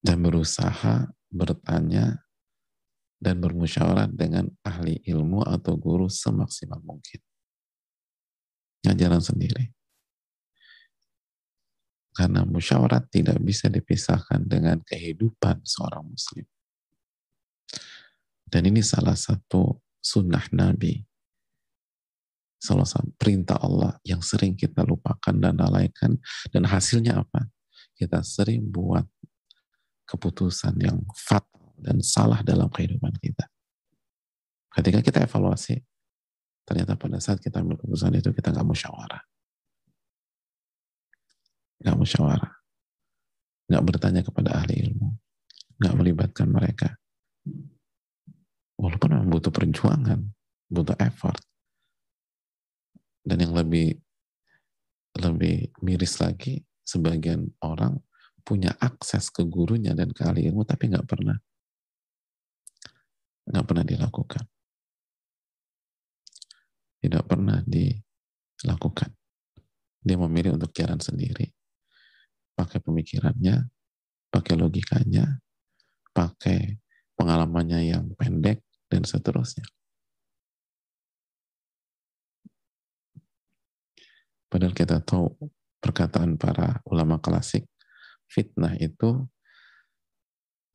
[0.00, 2.24] Dan berusaha bertanya
[3.20, 7.20] dan bermusyawarah dengan ahli ilmu atau guru semaksimal mungkin.
[8.80, 9.76] Ngajaran sendiri.
[12.16, 16.48] Karena musyawarat tidak bisa dipisahkan dengan kehidupan seorang muslim.
[18.50, 21.09] Dan ini salah satu sunnah Nabi.
[22.60, 22.84] Satu
[23.16, 26.20] perintah Allah yang sering kita lupakan dan lalaikan.
[26.52, 27.48] Dan hasilnya apa?
[27.96, 29.08] Kita sering buat
[30.04, 33.48] keputusan yang fatal dan salah dalam kehidupan kita.
[34.70, 35.80] Ketika kita evaluasi,
[36.68, 39.24] ternyata pada saat kita ambil keputusan itu kita nggak musyawarah
[41.80, 42.52] nggak musyawarah,
[43.72, 45.16] nggak bertanya kepada ahli ilmu,
[45.80, 46.88] nggak melibatkan mereka.
[48.76, 50.20] Walaupun memang butuh perjuangan,
[50.68, 51.40] butuh effort.
[53.20, 53.96] Dan yang lebih
[55.20, 57.98] lebih miris lagi, sebagian orang
[58.40, 61.36] punya akses ke gurunya dan ke ahli ilmu, tapi nggak pernah
[63.50, 64.44] nggak pernah dilakukan.
[67.00, 69.10] Tidak pernah dilakukan.
[70.00, 71.48] Dia memilih untuk jalan sendiri
[72.60, 73.56] pakai pemikirannya,
[74.28, 75.40] pakai logikanya,
[76.12, 76.76] pakai
[77.16, 78.60] pengalamannya yang pendek,
[78.92, 79.64] dan seterusnya.
[84.50, 85.30] Padahal kita tahu
[85.78, 87.70] perkataan para ulama klasik,
[88.26, 89.30] fitnah itu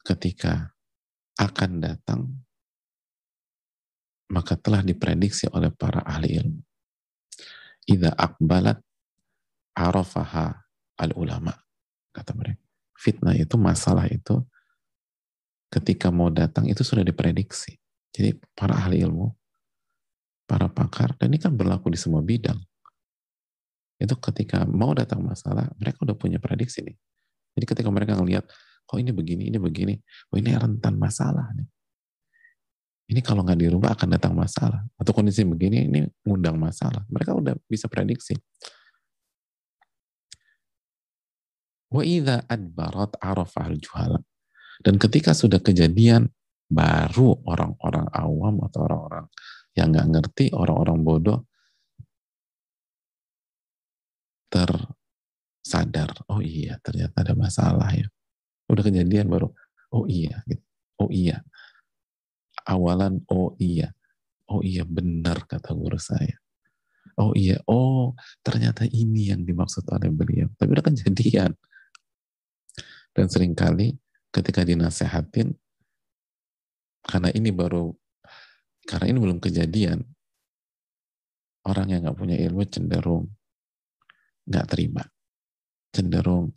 [0.08, 0.72] ketika
[1.36, 2.22] akan datang,
[4.32, 6.62] maka telah diprediksi oleh para ahli ilmu.
[7.86, 8.80] Ida akbalat
[9.76, 10.56] arafaha
[10.98, 11.54] al-ulama
[12.16, 12.64] kata mereka.
[12.96, 14.40] Fitnah itu, masalah itu,
[15.68, 17.76] ketika mau datang itu sudah diprediksi.
[18.16, 19.28] Jadi para ahli ilmu,
[20.48, 22.56] para pakar, dan ini kan berlaku di semua bidang.
[23.96, 26.96] Itu ketika mau datang masalah, mereka udah punya prediksi nih.
[27.56, 28.44] Jadi ketika mereka ngelihat,
[28.84, 29.96] kok ini begini, ini begini,
[30.32, 31.68] oh ini rentan masalah nih.
[33.06, 34.82] Ini kalau nggak dirubah akan datang masalah.
[34.98, 37.06] Atau kondisi begini, ini ngundang masalah.
[37.06, 38.34] Mereka udah bisa prediksi.
[41.93, 44.20] Wa idza adbarat arafahal juhala.
[44.82, 46.34] Dan ketika sudah kejadian,
[46.66, 49.26] baru orang-orang awam atau orang-orang
[49.78, 51.39] yang nggak ngerti, orang-orang bodoh
[54.56, 58.08] tersadar, oh iya ternyata ada masalah ya.
[58.72, 59.51] Udah kejadian baru,
[59.91, 60.64] oh iya, gitu.
[61.03, 61.43] oh iya.
[62.66, 63.91] Awalan, oh iya,
[64.47, 66.39] oh iya benar kata guru saya.
[67.20, 70.49] Oh iya, oh ternyata ini yang dimaksud oleh beliau.
[70.56, 71.51] Tapi udah kejadian.
[73.16, 73.95] Dan sering kali
[74.34, 75.56] ketika dinasehatin,
[77.06, 77.95] karena ini baru,
[78.84, 80.03] karena ini belum kejadian,
[81.64, 83.32] orang yang nggak punya ilmu cenderung
[84.46, 85.04] nggak terima,
[85.89, 86.54] cenderung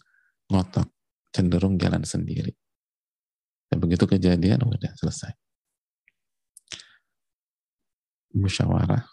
[0.48, 0.88] ngotot,
[1.32, 2.52] cenderung jalan sendiri.
[3.68, 5.32] Dan begitu kejadian, udah selesai.
[8.32, 9.04] Musyawarah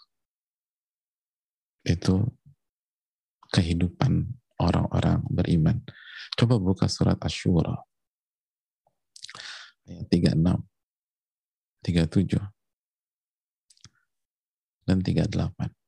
[1.86, 2.20] itu
[3.52, 4.28] kehidupan
[4.60, 5.80] orang-orang beriman.
[6.36, 7.76] Coba buka surat Ash-Shura
[9.86, 10.66] ayat 36,
[11.86, 12.42] 37
[14.86, 15.85] dan 38.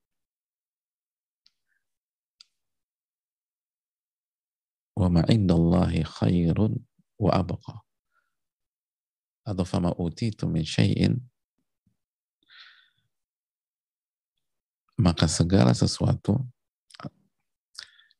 [4.99, 6.75] Wa ma indallahi khairun
[7.23, 7.87] wa abqa.
[9.47, 11.23] Atau fama utitu min syai'in
[14.99, 16.43] maka segala sesuatu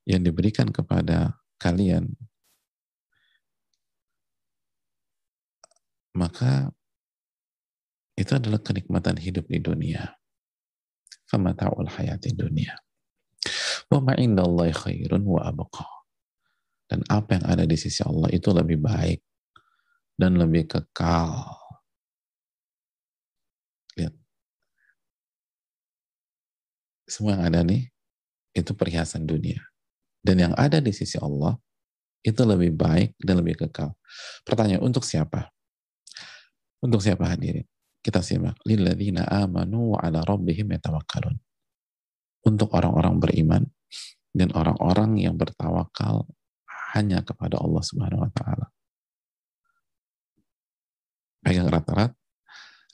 [0.07, 2.15] yang diberikan kepada kalian
[6.15, 6.71] maka
[8.15, 10.15] itu adalah kenikmatan hidup di dunia.
[11.27, 12.79] Famata'ul hayati dunia.
[13.91, 15.98] Wa ma'indallahi khairun wa abqa.
[16.89, 19.21] Dan apa yang ada di sisi Allah itu lebih baik
[20.17, 21.53] dan lebih kekal.
[24.01, 24.17] Lihat.
[27.05, 27.93] Semua yang ada nih,
[28.57, 29.61] itu perhiasan dunia.
[30.25, 31.61] Dan yang ada di sisi Allah,
[32.25, 33.95] itu lebih baik dan lebih kekal.
[34.43, 35.53] Pertanyaan, untuk siapa?
[36.81, 37.69] Untuk siapa hadirin?
[38.03, 38.57] Kita simak.
[38.65, 40.73] Lilladzina amanu wa ala rabbihim.
[42.49, 43.63] Untuk orang-orang beriman
[44.33, 46.25] dan orang-orang yang bertawakal
[46.97, 48.67] hanya kepada Allah Subhanahu wa taala.
[51.45, 52.17] Pegang rata-rata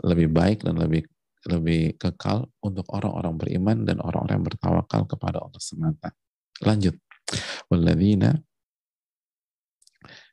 [0.03, 1.07] lebih baik dan lebih
[1.45, 6.09] lebih kekal untuk orang-orang beriman dan orang-orang yang bertawakal kepada Allah semata.
[6.65, 6.97] Lanjut.
[7.69, 8.33] Walladzina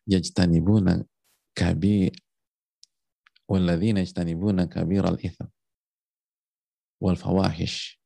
[0.07, 1.03] yajtanibuna
[1.55, 2.12] kabi
[3.47, 5.51] walladzina yajtanibuna kabiral itham
[6.99, 7.99] wal fawahish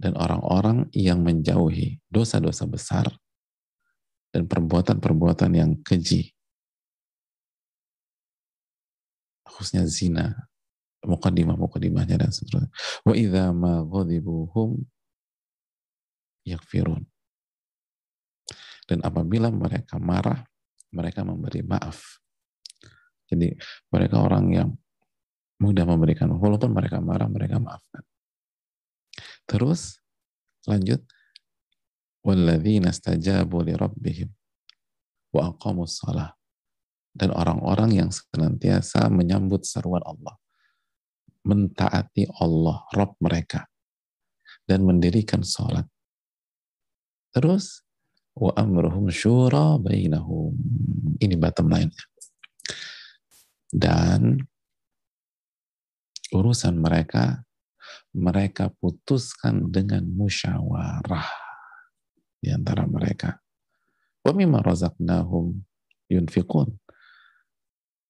[0.00, 3.06] dan orang-orang yang menjauhi dosa-dosa besar
[4.30, 6.30] dan perbuatan-perbuatan yang keji.
[9.46, 10.48] Khususnya zina
[11.04, 12.70] mukadimah-mukadimahnya dan seterusnya.
[13.02, 14.78] Wa idza ma ghadibuhum
[16.46, 17.04] yakfirun
[18.90, 20.42] dan apabila mereka marah
[20.90, 22.18] mereka memberi maaf.
[23.30, 23.54] Jadi
[23.94, 24.68] mereka orang yang
[25.62, 28.02] mudah memberikan walaupun mereka marah mereka maafkan.
[29.46, 30.02] Terus
[30.66, 31.06] lanjut
[32.26, 34.28] li rabbihim
[35.32, 36.36] wa aqamus salah
[37.16, 40.36] dan orang-orang yang senantiasa menyambut seruan Allah
[41.42, 43.64] mentaati Allah Rob mereka
[44.68, 45.88] dan mendirikan sholat
[47.32, 47.82] terus
[48.40, 50.54] wa amruhum syura bainahum.
[51.20, 52.04] Ini bottom line-nya.
[53.70, 54.40] Dan
[56.34, 57.44] urusan mereka
[58.10, 61.30] mereka putuskan dengan musyawarah
[62.40, 63.36] di antara mereka.
[64.24, 65.60] Wa razaqnahum
[66.08, 66.72] yunfiqun.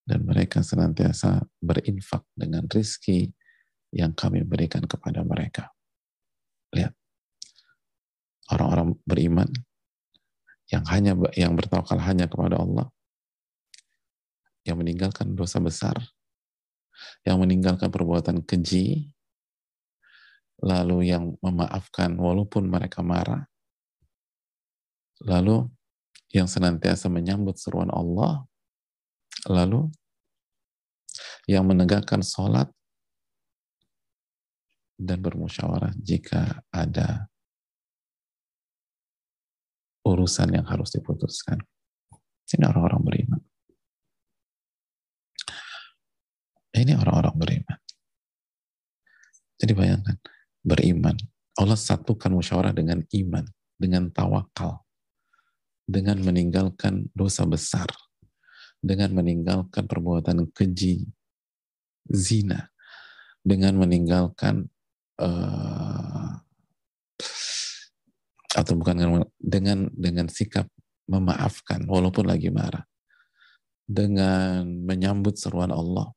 [0.07, 3.31] Dan mereka senantiasa berinfak dengan rizki
[3.95, 5.71] yang kami berikan kepada mereka.
[6.75, 6.95] Lihat.
[8.51, 9.47] Orang-orang beriman
[10.71, 12.91] yang hanya yang bertawakal hanya kepada Allah
[14.63, 15.99] yang meninggalkan dosa besar,
[17.27, 19.11] yang meninggalkan perbuatan keji,
[20.63, 23.50] lalu yang memaafkan walaupun mereka marah,
[25.25, 25.69] lalu
[26.31, 28.47] yang senantiasa menyambut seruan Allah,
[29.51, 29.91] lalu
[31.51, 32.71] yang menegakkan sholat
[35.01, 37.27] dan bermusyawarah jika ada
[40.07, 41.59] urusan yang harus diputuskan.
[42.51, 43.43] Ini orang-orang beriman.
[46.71, 47.79] Ini orang-orang beriman.
[49.61, 50.17] Jadi bayangkan,
[50.65, 51.17] beriman.
[51.59, 53.45] Allah satukan musyawarah dengan iman,
[53.77, 54.81] dengan tawakal,
[55.91, 57.91] dengan meninggalkan dosa besar,
[58.79, 61.11] dengan meninggalkan perbuatan keji,
[62.07, 62.71] zina,
[63.43, 64.71] dengan meninggalkan
[65.19, 66.39] uh,
[68.55, 70.71] atau bukan dengan dengan sikap
[71.11, 72.87] memaafkan walaupun lagi marah,
[73.83, 76.15] dengan menyambut seruan Allah,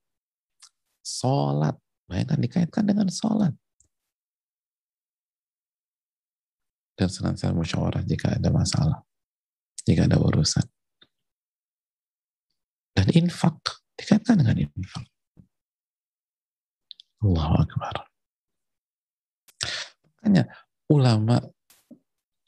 [1.04, 1.76] Sholat.
[2.08, 3.52] Bayangkan dikaitkan dengan sholat.
[6.94, 9.04] Dan senantiasa musyawarah jika ada masalah.
[9.84, 10.66] Jika ada urusan.
[12.94, 13.84] Dan infak.
[13.94, 15.06] Dikaitkan dengan infak.
[17.24, 17.96] Allahu Akbar.
[20.04, 20.44] Makanya
[20.92, 21.40] ulama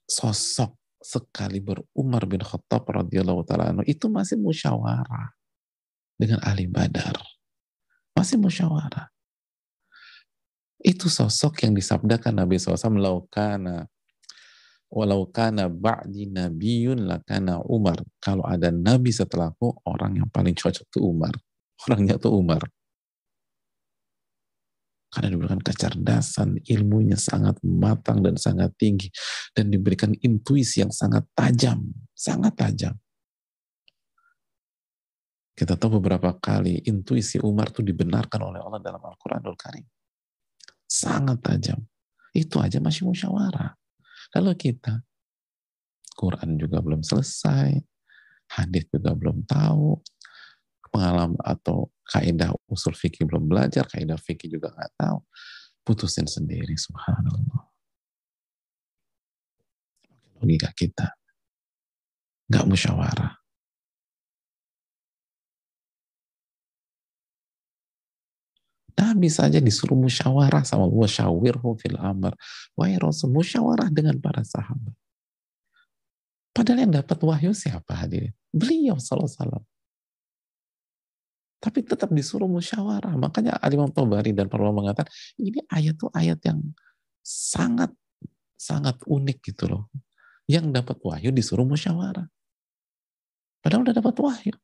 [0.08, 5.32] sosok sekali berumar bin Khattab radhiyallahu taala itu masih musyawarah
[6.18, 7.20] dengan ahli Badar
[8.16, 9.12] masih musyawarah.
[10.80, 13.86] Itu sosok yang disabdakan Nabi SAW, laukana
[14.96, 18.00] walau kana ba'di nabiyun lakana Umar.
[18.24, 21.36] Kalau ada nabi setelahku, orang yang paling cocok itu Umar.
[21.84, 22.64] Orangnya tuh Umar.
[25.12, 29.12] Karena diberikan kecerdasan, ilmunya sangat matang dan sangat tinggi.
[29.52, 31.88] Dan diberikan intuisi yang sangat tajam.
[32.12, 32.96] Sangat tajam.
[35.56, 39.88] Kita tahu beberapa kali intuisi Umar itu dibenarkan oleh Allah dalam Al-Quranul Karim.
[40.84, 41.80] Sangat tajam.
[42.36, 43.72] Itu aja masih musyawarah.
[44.36, 45.00] Kalau kita,
[46.12, 47.72] Quran juga belum selesai,
[48.52, 49.96] hadis juga belum tahu,
[50.92, 55.24] pengalaman atau kaidah usul fikih belum belajar, kaidah fikih juga nggak tahu,
[55.88, 57.72] putusin sendiri, subhanallah.
[60.44, 61.16] Logika kita,
[62.52, 63.45] nggak musyawarah.
[68.96, 72.32] Nabi saja disuruh musyawarah sama Allah, syawirhu fil amr.
[72.80, 74.96] Wahai Rasul, musyawarah dengan para sahabat.
[76.56, 78.32] Padahal yang dapat wahyu siapa hadirin?
[78.56, 79.60] Beliau salam
[81.60, 83.20] Tapi tetap disuruh musyawarah.
[83.20, 86.64] Makanya Alimam Tobari dan para mengatakan, ini ayat tuh ayat yang
[87.20, 87.92] sangat
[88.56, 89.92] sangat unik gitu loh.
[90.48, 92.32] Yang dapat wahyu disuruh musyawarah.
[93.60, 94.56] Padahal udah dapat wahyu.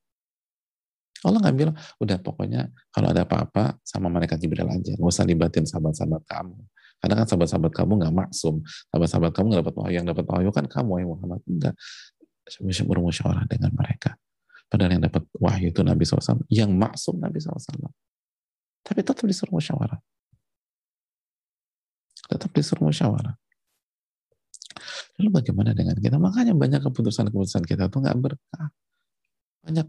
[1.22, 5.70] Allah nggak bilang, udah pokoknya kalau ada apa-apa sama mereka Jibril aja, nggak usah libatin
[5.70, 6.58] sahabat-sahabat kamu.
[7.02, 10.66] Karena kan sahabat-sahabat kamu nggak maksum, sahabat-sahabat kamu nggak dapat wahyu, yang dapat wahyu kan
[10.66, 11.76] kamu yang Muhammad enggak.
[12.62, 14.18] Bermusyawarah dengan mereka.
[14.66, 17.62] Padahal yang dapat wahyu itu Nabi SAW, yang maksum Nabi SAW.
[18.82, 20.00] Tapi tetap disuruh musyawarah.
[22.32, 23.36] Tetap disuruh musyawarah.
[25.22, 26.18] Lalu bagaimana dengan kita?
[26.18, 28.74] Makanya banyak keputusan-keputusan kita tuh nggak berkah.
[29.62, 29.86] Banyak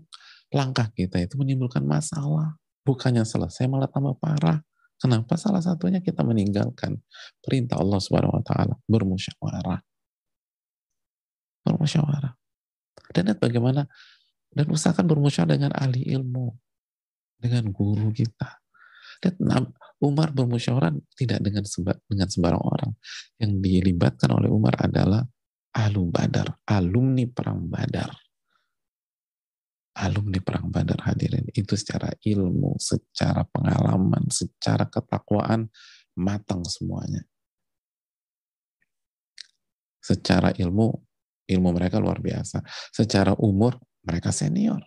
[0.53, 2.61] langkah kita itu menimbulkan masalah.
[2.85, 4.61] Bukannya selesai malah tambah parah.
[5.01, 5.35] Kenapa?
[5.35, 7.01] Salah satunya kita meninggalkan
[7.43, 9.81] perintah Allah Subhanahu wa taala bermusyawarah.
[11.67, 12.33] Bermusyawarah.
[13.11, 13.83] Dan lihat bagaimana
[14.53, 16.53] dan usahakan bermusyawarah dengan ahli ilmu,
[17.41, 18.63] dengan guru kita.
[19.19, 19.67] Dan
[20.03, 22.91] Umar bermusyawarah tidak dengan seba, dengan sembarang orang.
[23.39, 25.23] Yang dilibatkan oleh Umar adalah
[25.73, 28.22] ahlu badar, alumni perang badar
[29.93, 35.69] alumni perang Badar hadirin itu secara ilmu, secara pengalaman, secara ketakwaan
[36.17, 37.25] matang semuanya.
[40.03, 40.91] Secara ilmu,
[41.47, 42.65] ilmu mereka luar biasa.
[42.91, 44.83] Secara umur, mereka senior.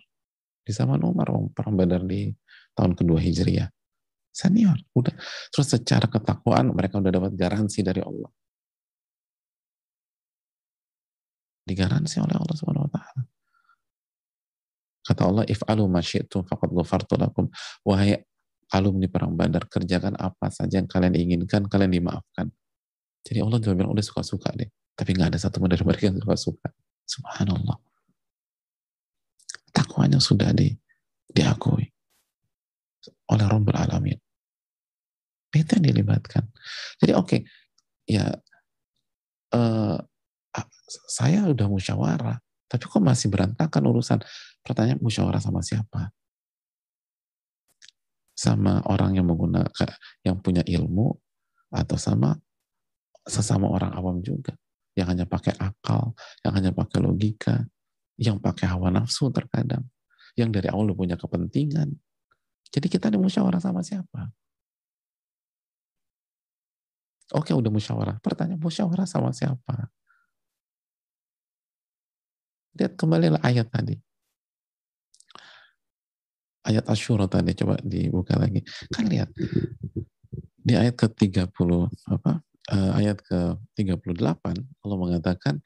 [0.60, 2.34] Di zaman Umar, perang Badar di
[2.76, 3.70] tahun kedua Hijriah.
[4.36, 4.76] Senior.
[4.92, 5.16] Udah.
[5.48, 8.28] Terus secara ketakwaan, mereka udah dapat garansi dari Allah.
[11.66, 12.56] Digaransi oleh Allah
[12.92, 13.25] taala.
[15.06, 17.46] Kata Allah, if'alu masyi'tum faqad ghafartu lakum.
[17.86, 18.18] Wahai
[18.74, 22.50] alumni perang Badar, kerjakan apa saja yang kalian inginkan, kalian dimaafkan.
[23.22, 24.66] Jadi Allah juga bilang, udah suka-suka deh.
[24.98, 26.74] Tapi nggak ada satu dari mereka yang suka-suka.
[27.06, 27.78] Subhanallah.
[29.70, 30.74] Takwanya sudah di,
[31.30, 31.86] diakui
[33.30, 34.18] oleh Rabbul Alamin.
[35.54, 36.44] Itu yang dilibatkan.
[37.00, 37.40] Jadi oke, okay,
[38.04, 38.28] ya
[39.54, 39.98] uh,
[41.08, 42.38] saya udah musyawarah,
[42.70, 44.18] tapi kok masih berantakan urusan?
[44.66, 46.10] Pertanyaan musyawarah sama siapa?
[48.34, 49.94] Sama orang yang menggunakan
[50.26, 51.14] yang punya ilmu
[51.70, 52.34] atau sama
[53.22, 54.58] sesama orang awam juga
[54.98, 57.62] yang hanya pakai akal, yang hanya pakai logika,
[58.18, 59.86] yang pakai hawa nafsu terkadang,
[60.34, 61.94] yang dari awal punya kepentingan.
[62.66, 64.34] Jadi kita ini musyawarah sama siapa?
[67.38, 68.16] Oke, udah musyawarah.
[68.18, 69.92] Pertanyaan musyawarah sama siapa?
[72.76, 74.05] Lihat kembali ayat tadi
[76.66, 78.60] ayat Asyura tadi coba dibuka lagi.
[78.90, 79.30] Kan lihat
[80.66, 81.70] di ayat ke-30
[82.10, 82.42] apa?
[82.66, 84.42] Uh, ayat ke-38
[84.82, 85.62] Allah mengatakan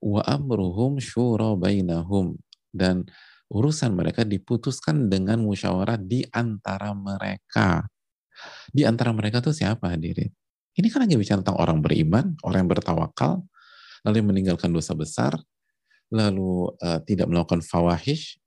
[0.00, 2.40] wa amruhum syura bainahum
[2.72, 3.04] dan
[3.52, 7.84] urusan mereka diputuskan dengan musyawarah di antara mereka.
[8.72, 10.32] Di antara mereka tuh siapa hadirin?
[10.78, 13.42] Ini kan lagi bicara tentang orang beriman, orang yang bertawakal,
[14.06, 15.34] lalu meninggalkan dosa besar,
[16.08, 18.38] lalu uh, tidak melakukan fawahish,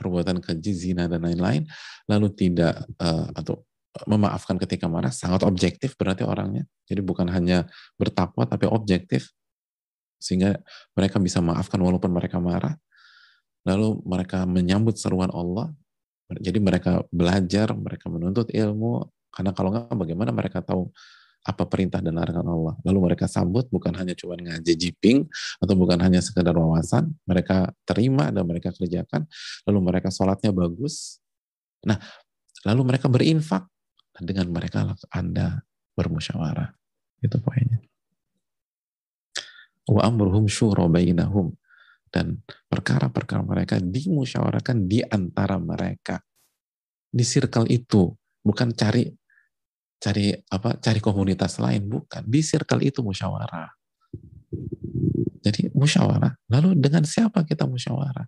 [0.00, 1.68] perbuatan keji, zina dan lain-lain,
[2.08, 3.60] lalu tidak uh, atau
[4.08, 6.64] memaafkan ketika marah, sangat objektif berarti orangnya.
[6.88, 7.68] Jadi bukan hanya
[8.00, 9.28] bertakwa tapi objektif
[10.16, 10.56] sehingga
[10.96, 12.76] mereka bisa maafkan walaupun mereka marah.
[13.68, 15.68] Lalu mereka menyambut seruan Allah.
[16.30, 20.90] Jadi mereka belajar, mereka menuntut ilmu karena kalau nggak bagaimana mereka tahu
[21.40, 22.74] apa perintah dan larangan Allah.
[22.84, 25.24] Lalu mereka sambut bukan hanya cuma ngaji jiping
[25.60, 29.24] atau bukan hanya sekedar wawasan, mereka terima dan mereka kerjakan.
[29.64, 31.18] Lalu mereka sholatnya bagus.
[31.88, 31.96] Nah,
[32.68, 33.64] lalu mereka berinfak
[34.20, 35.64] dengan mereka Anda
[35.96, 36.76] bermusyawarah.
[37.24, 37.80] Itu poinnya.
[39.88, 41.56] Wa amruhum syura bainahum.
[42.10, 46.18] Dan perkara-perkara mereka dimusyawarahkan di antara mereka.
[47.06, 48.10] Di circle itu.
[48.40, 49.06] Bukan cari
[50.00, 51.84] cari apa cari komunitas lain.
[51.86, 52.24] Bukan.
[52.26, 53.68] Di circle itu musyawarah.
[55.40, 56.32] Jadi musyawarah.
[56.48, 58.26] Lalu dengan siapa kita musyawarah?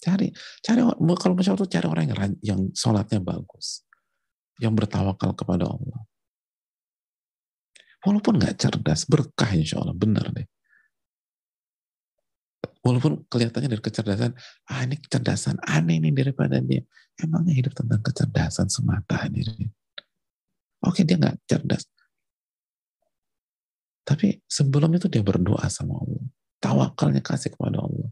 [0.00, 0.32] Cari.
[0.64, 0.80] Cari
[1.20, 3.84] kalau musyawarah itu cari orang yang yang sholatnya bagus.
[4.58, 6.00] Yang bertawakal kepada Allah.
[8.02, 9.94] Walaupun nggak cerdas berkah insya Allah.
[9.94, 10.48] Benar deh
[12.84, 14.32] walaupun kelihatannya dari kecerdasan
[14.70, 16.82] ah ini kecerdasan aneh ini daripada dia.
[17.18, 19.42] Emangnya hidup tentang kecerdasan semata ini
[20.84, 21.84] oke dia nggak cerdas.
[24.06, 26.24] Tapi sebelum itu dia berdoa sama Allah.
[26.58, 28.08] Tawakalnya kasih kepada Allah.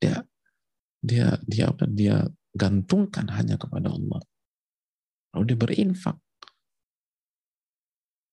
[0.00, 0.16] Dia
[1.04, 1.84] dia dia apa?
[1.84, 2.24] Dia
[2.56, 4.20] gantungkan hanya kepada Allah.
[5.36, 6.16] Lalu dia berinfak.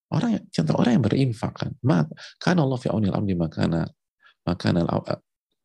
[0.08, 1.76] Orang yang contoh orang yang berinfak kan
[2.40, 3.92] karena Allah fi aunil makana
[4.48, 4.72] maka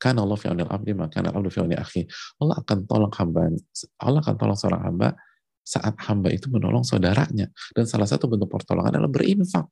[0.03, 2.03] kan Allah fi abdi maka Allah fi akhi.
[2.43, 3.55] Allah akan tolong hamba
[4.03, 5.14] Allah akan tolong seorang hamba
[5.62, 7.47] saat hamba itu menolong saudaranya.
[7.70, 9.70] Dan salah satu bentuk pertolongan adalah berinfak.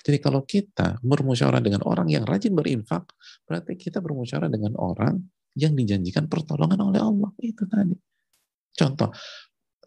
[0.00, 3.04] Jadi kalau kita bermusyawarah dengan orang yang rajin berinfak
[3.44, 5.20] berarti kita bermusyawarah dengan orang
[5.52, 7.28] yang dijanjikan pertolongan oleh Allah.
[7.36, 7.92] Itu tadi.
[8.72, 9.12] Contoh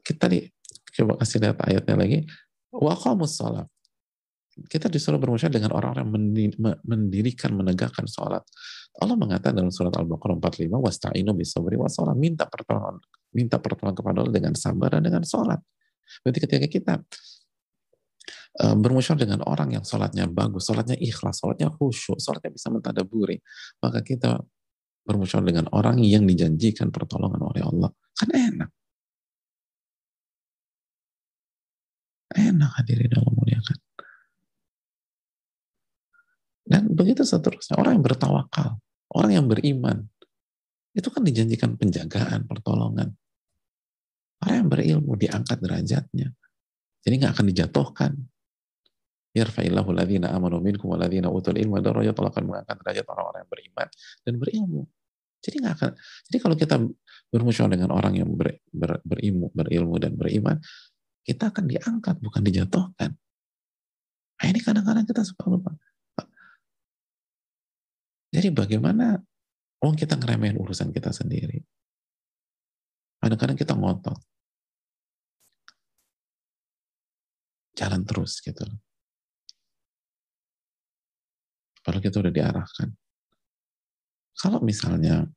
[0.05, 0.45] kita di
[0.93, 2.19] coba kasih lihat ayatnya lagi.
[2.69, 3.65] Waqamus salat
[4.51, 6.07] kita disuruh bermusyawarah dengan orang-orang
[6.83, 8.43] mendirikan, menegakkan sholat.
[8.99, 12.15] Allah mengatakan dalam surat Al-Baqarah 45, wasta'inu bisabri wa sholat.
[12.19, 12.99] Minta pertolongan,
[13.31, 15.59] minta pertolongan kepada Allah dengan sabar dan dengan sholat.
[16.19, 16.93] Berarti ketika kita
[18.59, 23.39] uh, bermusyawarah dengan orang yang sholatnya bagus, sholatnya ikhlas, sholatnya khusyuk, sholatnya bisa mentadaburi,
[23.79, 24.43] maka kita
[25.07, 27.89] bermusyawarah dengan orang yang dijanjikan pertolongan oleh Allah.
[28.19, 28.69] Kan enak.
[32.31, 33.80] Enak hadirin Allah muliakan.
[36.71, 37.75] Dan begitu seterusnya.
[37.75, 38.79] Orang yang bertawakal,
[39.11, 40.07] orang yang beriman,
[40.95, 43.11] itu kan dijanjikan penjagaan, pertolongan.
[44.39, 46.31] Orang yang berilmu diangkat derajatnya.
[47.03, 48.11] Jadi nggak akan dijatuhkan.
[49.35, 53.51] Yarfa'illahu ladhina amanu minkum wa ladhina utul ilmu darajat Allah akan mengangkat derajat orang-orang yang
[53.51, 53.87] beriman
[54.23, 54.81] dan berilmu.
[55.43, 55.91] Jadi nggak akan.
[56.27, 56.75] Jadi kalau kita
[57.31, 60.59] bermusyawarah dengan orang yang ber, ber, berilmu, berilmu dan beriman,
[61.23, 63.11] kita akan diangkat bukan dijatuhkan.
[64.41, 65.71] Nah, ini kadang-kadang kita suka lupa.
[68.31, 69.19] Jadi bagaimana
[69.83, 71.59] oh kita ngeremehin urusan kita sendiri.
[73.19, 74.17] Kadang-kadang kita ngotot.
[77.75, 78.63] Jalan terus gitu.
[81.83, 82.89] Padahal kita udah diarahkan.
[84.31, 85.27] Kalau misalnya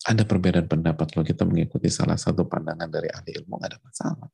[0.00, 4.28] ada perbedaan pendapat kalau kita mengikuti salah satu pandangan dari ahli ilmu nggak ada masalah.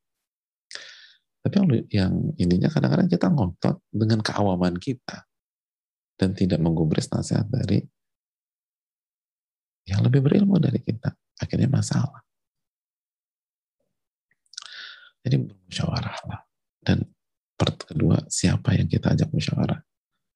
[1.43, 1.55] Tapi
[1.91, 5.26] yang ininya kadang-kadang kita ngotot dengan keawaman kita
[6.17, 7.85] dan tidak menggubris nasihat dari
[9.87, 11.15] yang lebih berilmu dari kita.
[11.39, 12.25] Akhirnya masalah.
[15.23, 16.39] Jadi bermusyawarahlah.
[16.81, 17.07] Dan
[17.55, 19.79] part kedua, siapa yang kita ajak musyawarah?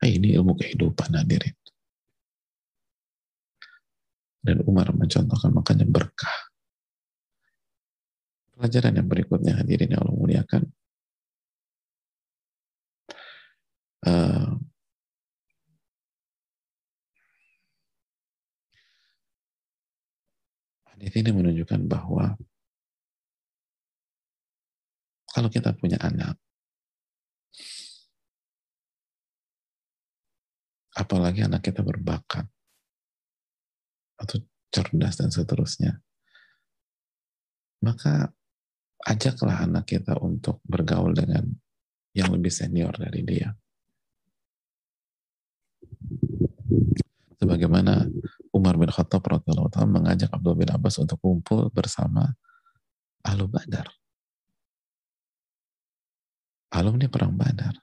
[0.02, 1.54] Nah, ini ilmu kehidupan hadirin.
[4.42, 6.38] Dan Umar mencontohkan makanya berkah.
[8.58, 10.64] Pelajaran yang berikutnya hadirin yang Allah muliakan.
[14.02, 14.58] Uh,
[21.02, 22.38] Hadis ini menunjukkan bahwa
[25.34, 26.38] kalau kita punya anak,
[30.94, 32.46] apalagi anak kita berbakat
[34.22, 35.98] atau cerdas dan seterusnya,
[37.82, 38.30] maka
[39.02, 41.50] ajaklah anak kita untuk bergaul dengan
[42.14, 43.50] yang lebih senior dari dia.
[47.42, 48.06] Sebagaimana
[48.52, 52.36] Umar bin Khattab radhiyallahu taala mengajak Abdul bin Abbas untuk kumpul bersama
[53.24, 53.88] Ahlu Badar.
[56.76, 57.80] Alumni perang Badar.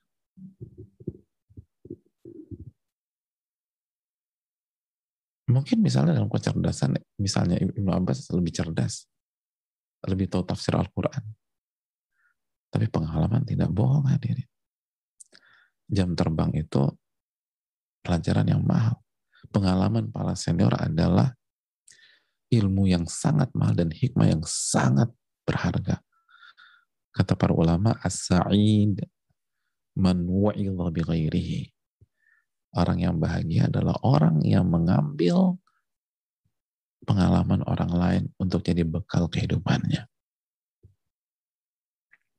[5.49, 9.09] Mungkin misalnya dalam kecerdasan, misalnya Ibnu Abbas lebih cerdas,
[10.05, 11.25] lebih tahu tafsir Al-Quran.
[12.69, 14.45] Tapi pengalaman tidak bohong hadirin.
[15.89, 16.85] Jam terbang itu
[18.05, 19.01] pelajaran yang mahal
[19.51, 21.35] pengalaman para senior adalah
[22.49, 25.13] ilmu yang sangat mahal dan hikmah yang sangat
[25.45, 26.01] berharga.
[27.13, 29.05] Kata para ulama, as-sa'id
[29.99, 31.03] man wa'idha bi
[32.77, 35.57] Orang yang bahagia adalah orang yang mengambil
[37.09, 40.05] pengalaman orang lain untuk jadi bekal kehidupannya.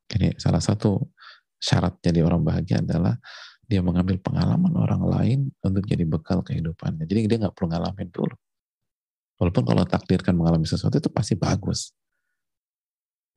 [0.09, 1.01] Ini salah satu
[1.57, 3.17] syarat jadi orang bahagia adalah
[3.69, 7.05] dia mengambil pengalaman orang lain untuk jadi bekal kehidupannya.
[7.05, 8.33] Jadi dia nggak perlu ngalamin dulu.
[9.37, 11.93] Walaupun kalau takdirkan mengalami sesuatu itu pasti bagus.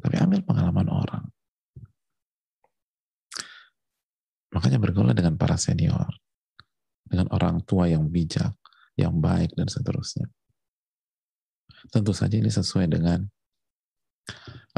[0.01, 1.25] Tapi ambil pengalaman orang.
[4.57, 6.09] Makanya bergaul dengan para senior.
[7.05, 8.57] Dengan orang tua yang bijak,
[8.97, 10.33] yang baik, dan seterusnya.
[11.93, 13.21] Tentu saja ini sesuai dengan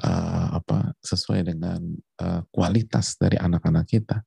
[0.03, 1.79] uh, apa sesuai dengan
[2.19, 4.19] uh, kualitas dari anak-anak kita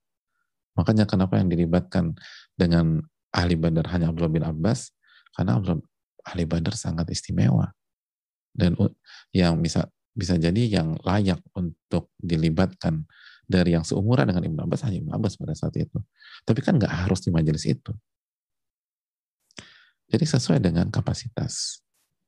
[0.78, 2.14] Makanya kenapa yang dilibatkan
[2.54, 3.02] dengan
[3.34, 4.94] ahli badar hanya Abdullah bin Abbas?
[5.34, 5.82] Karena Abdullah,
[6.30, 7.74] ahli badar sangat istimewa.
[8.54, 8.78] Dan
[9.34, 13.06] yang bisa bisa jadi yang layak untuk dilibatkan
[13.46, 15.98] dari yang seumuran dengan Ibn Abbas hanya Ibn Abbas pada saat itu.
[16.42, 17.94] Tapi kan nggak harus di majelis itu.
[20.08, 21.84] Jadi sesuai dengan kapasitas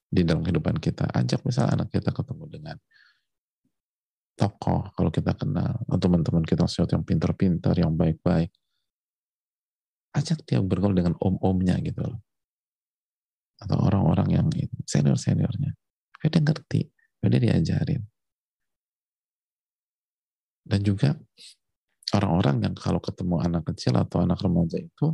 [0.10, 1.10] di dalam kehidupan kita.
[1.10, 2.76] Ajak misalnya anak kita ketemu dengan
[4.40, 8.56] tokoh kalau kita kenal atau teman-teman kita sesuatu yang pintar-pintar yang baik-baik.
[10.16, 12.24] Ajak dia bergaul dengan om-omnya gitu loh.
[13.60, 14.48] Atau orang-orang yang
[14.88, 15.76] senior-seniornya.
[16.24, 16.82] Biar dia ngerti
[17.20, 18.02] biar dia diajarin.
[20.64, 21.20] Dan juga
[22.16, 25.08] orang-orang yang kalau ketemu anak kecil atau anak remaja itu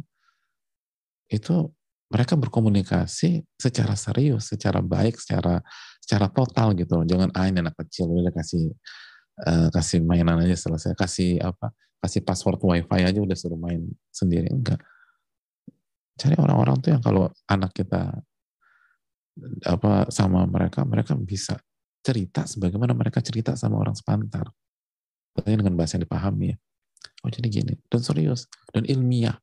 [1.26, 1.74] itu
[2.06, 5.58] mereka berkomunikasi secara serius, secara baik, secara
[5.98, 7.02] secara total gitu.
[7.02, 8.70] Jangan ah ini anak kecil udah kasih
[9.44, 10.96] uh, kasih mainan aja selesai.
[10.96, 11.76] Kasih apa?
[12.00, 13.84] Kasih password wifi aja udah suruh main
[14.14, 14.48] sendiri.
[14.52, 14.80] Enggak.
[16.16, 18.24] Cari orang-orang tuh yang kalau anak kita
[19.68, 21.60] apa sama mereka mereka bisa
[22.00, 24.48] cerita sebagaimana mereka cerita sama orang sepantar.
[25.36, 26.58] Tentunya dengan bahasa yang dipahami ya.
[27.26, 27.76] Oh jadi gini.
[27.92, 28.48] Dan serius.
[28.72, 29.36] Dan ilmiah.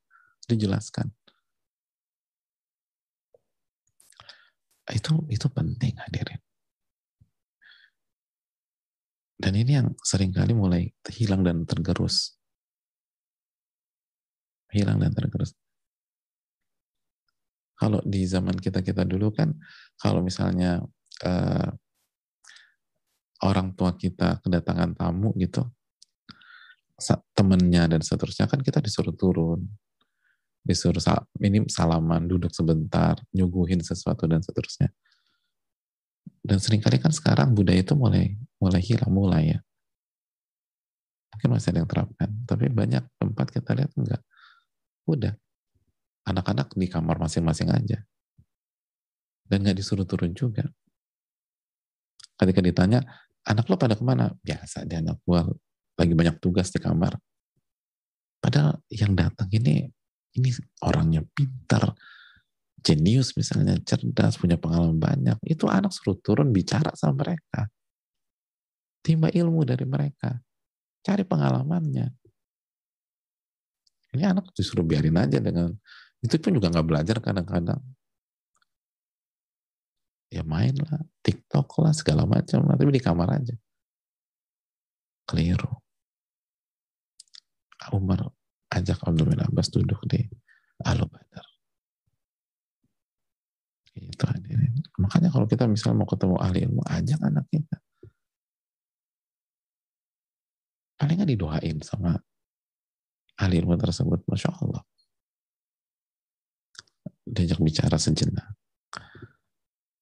[0.48, 1.12] Dijelaskan.
[4.92, 6.40] Itu itu penting hadirin
[9.42, 12.38] dan ini yang sering kali mulai hilang dan tergerus.
[14.70, 15.58] Hilang dan tergerus.
[17.74, 19.50] Kalau di zaman kita-kita dulu kan,
[19.98, 20.78] kalau misalnya
[21.26, 21.68] uh,
[23.42, 25.66] orang tua kita kedatangan tamu gitu,
[27.34, 29.66] temennya dan seterusnya kan kita disuruh turun
[30.62, 31.02] disuruh
[31.42, 34.94] minim salaman duduk sebentar nyuguhin sesuatu dan seterusnya
[36.42, 39.58] dan sering kali kan sekarang budaya itu mulai mulai hilang mulai ya.
[41.32, 44.20] Mungkin masih ada yang terapkan tapi banyak tempat kita lihat enggak.
[45.06, 45.34] Udah.
[46.22, 47.98] Anak-anak di kamar masing-masing aja.
[49.42, 50.66] Dan nggak disuruh turun juga.
[52.38, 53.02] Ketika ditanya
[53.46, 54.30] anak lo pada ke mana?
[54.42, 55.46] Biasa dia anak gua
[55.98, 57.18] lagi banyak tugas di kamar.
[58.42, 59.86] Padahal yang datang ini
[60.34, 60.50] ini
[60.82, 61.94] orangnya pintar
[62.82, 67.70] jenius misalnya, cerdas, punya pengalaman banyak, itu anak suruh turun bicara sama mereka.
[69.02, 70.38] Timba ilmu dari mereka.
[71.02, 72.06] Cari pengalamannya.
[74.12, 75.72] Ini anak disuruh biarin aja dengan,
[76.20, 77.80] itu pun juga nggak belajar kadang-kadang.
[80.32, 83.56] Ya main lah, TikTok lah, segala macam lah, tapi di kamar aja.
[85.26, 85.70] Keliru.
[87.92, 88.30] Umar
[88.70, 90.22] ajak Abdul bin Abbas duduk di
[90.86, 91.04] Alu
[93.92, 94.72] Itu hadirin.
[94.96, 97.76] Makanya kalau kita misalnya mau ketemu ahli ilmu, ajak anak kita.
[100.96, 102.14] Paling didoain sama
[103.36, 104.82] ahli ilmu tersebut, masya Allah.
[107.26, 108.54] Diajak bicara sejenak.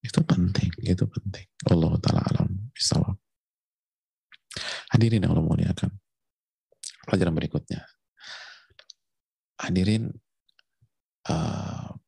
[0.00, 1.46] Itu penting, itu penting.
[1.68, 3.16] Allah Ta'ala alam bisawab.
[4.90, 5.90] Hadirin yang Allah muliakan.
[7.06, 7.84] Pelajaran berikutnya.
[9.60, 10.08] Hadirin
[11.28, 11.99] uh,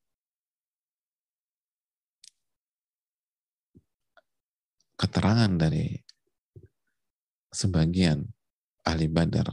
[5.02, 5.98] keterangan dari
[7.50, 8.22] sebagian
[8.86, 9.50] ahli badar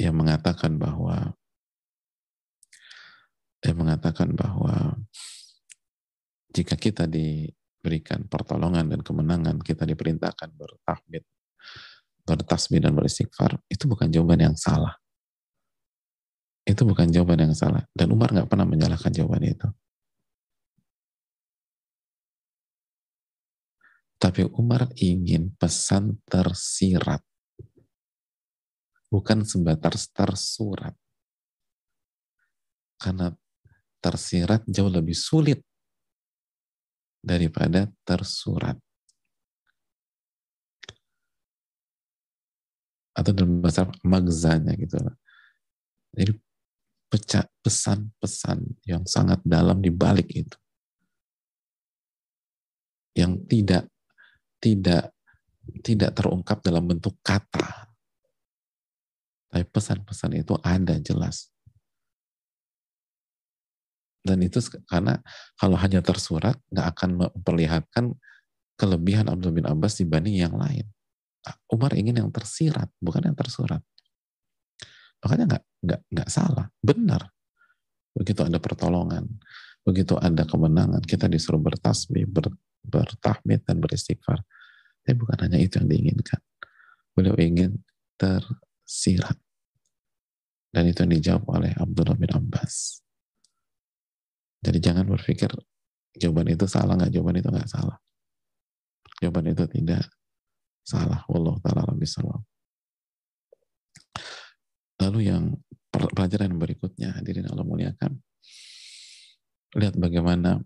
[0.00, 1.36] yang mengatakan bahwa
[3.60, 4.96] yang mengatakan bahwa
[6.48, 11.22] jika kita diberikan pertolongan dan kemenangan, kita diperintahkan bertahmid,
[12.24, 14.96] bertasbih dan beristighfar, itu bukan jawaban yang salah.
[16.64, 17.84] Itu bukan jawaban yang salah.
[17.92, 19.68] Dan Umar nggak pernah menyalahkan jawaban itu.
[24.20, 27.24] Tapi Umar ingin pesan tersirat.
[29.08, 30.92] Bukan sebatas tersurat.
[33.00, 33.32] Karena
[34.04, 35.64] tersirat jauh lebih sulit
[37.24, 38.76] daripada tersurat.
[43.16, 45.00] Atau dalam bahasa magzanya gitu.
[46.12, 46.32] Jadi
[47.64, 50.56] pesan-pesan yang sangat dalam di balik itu.
[53.16, 53.84] Yang tidak
[54.60, 55.10] tidak
[55.82, 57.90] tidak terungkap dalam bentuk kata.
[59.50, 61.50] Tapi pesan-pesan itu ada jelas.
[64.20, 65.18] Dan itu karena
[65.56, 68.04] kalau hanya tersurat, nggak akan memperlihatkan
[68.76, 70.86] kelebihan Abdul bin Abbas dibanding yang lain.
[71.72, 73.80] Umar ingin yang tersirat, bukan yang tersurat.
[75.24, 77.32] Makanya nggak nggak nggak salah, benar.
[78.12, 79.24] Begitu ada pertolongan,
[79.84, 82.52] begitu ada kemenangan, kita disuruh bertasbih, ber,
[82.84, 84.40] bertahmid dan beristighfar.
[85.04, 86.40] Tapi bukan hanya itu yang diinginkan.
[87.16, 87.80] Beliau ingin
[88.20, 89.36] tersirat.
[90.70, 93.02] Dan itu yang dijawab oleh Abdullah bin Abbas.
[94.60, 95.50] Jadi jangan berpikir
[96.14, 97.96] jawaban itu salah, nggak jawaban itu nggak salah.
[99.18, 100.04] Jawaban itu tidak
[100.84, 101.24] salah.
[101.26, 101.90] Wallahu ta'ala
[105.00, 105.56] Lalu yang
[105.90, 108.20] pelajaran berikutnya, hadirin Allah muliakan,
[109.80, 110.60] lihat bagaimana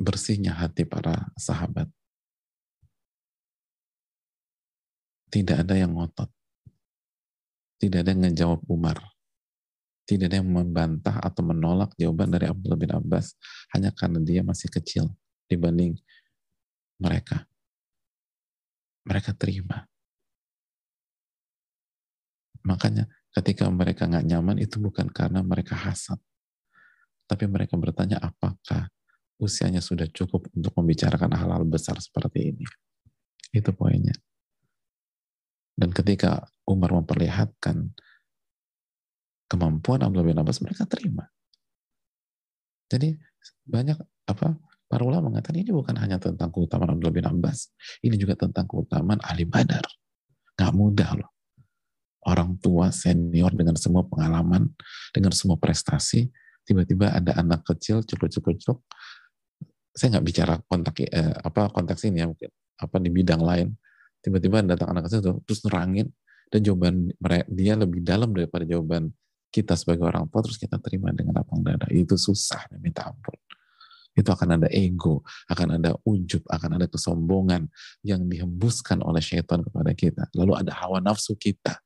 [0.00, 1.86] bersihnya hati para sahabat.
[5.28, 6.32] Tidak ada yang ngotot.
[7.76, 8.98] Tidak ada yang ngejawab Umar.
[10.08, 13.38] Tidak ada yang membantah atau menolak jawaban dari Abdullah bin Abbas
[13.76, 15.06] hanya karena dia masih kecil
[15.46, 15.94] dibanding
[16.98, 17.46] mereka.
[19.06, 19.86] Mereka terima.
[22.66, 26.18] Makanya ketika mereka nggak nyaman itu bukan karena mereka hasad.
[27.30, 28.90] Tapi mereka bertanya apakah
[29.40, 32.64] usianya sudah cukup untuk membicarakan hal-hal besar seperti ini.
[33.50, 34.14] Itu poinnya.
[35.74, 37.96] Dan ketika Umar memperlihatkan
[39.50, 41.26] kemampuan Abdullah bin Abbas mereka terima.
[42.86, 43.18] Jadi
[43.66, 43.98] banyak
[44.30, 44.54] apa
[44.86, 47.72] para ulama mengatakan ini bukan hanya tentang keutamaan Abdullah bin Abbas,
[48.04, 49.82] ini juga tentang keutamaan ahli Badar.
[50.54, 51.30] Gak mudah loh.
[52.20, 54.68] Orang tua senior dengan semua pengalaman,
[55.16, 56.28] dengan semua prestasi,
[56.68, 58.84] tiba-tiba ada anak kecil cukup-cukup
[59.90, 63.68] saya nggak bicara kontak eh, apa konteks ini ya mungkin apa di bidang lain
[64.20, 66.08] tiba-tiba datang anak kecil terus nerangin
[66.50, 67.10] dan jawaban
[67.50, 69.10] dia lebih dalam daripada jawaban
[69.50, 73.34] kita sebagai orang tua terus kita terima dengan lapang dada itu susah minta ampun
[74.18, 77.70] itu akan ada ego, akan ada ujub, akan ada kesombongan
[78.02, 80.26] yang dihembuskan oleh syaitan kepada kita.
[80.34, 81.78] Lalu ada hawa nafsu kita.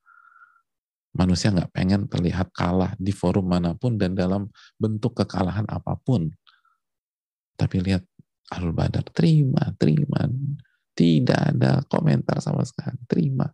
[1.15, 4.51] Manusia nggak pengen terlihat kalah di forum mana pun dan dalam
[4.81, 6.33] bentuk kekalahan apa pun.
[7.55, 8.03] Tapi lihat
[8.53, 10.27] Al Badar, terima, terima.
[10.95, 13.49] Tidak ada komentar sama sekali, terima.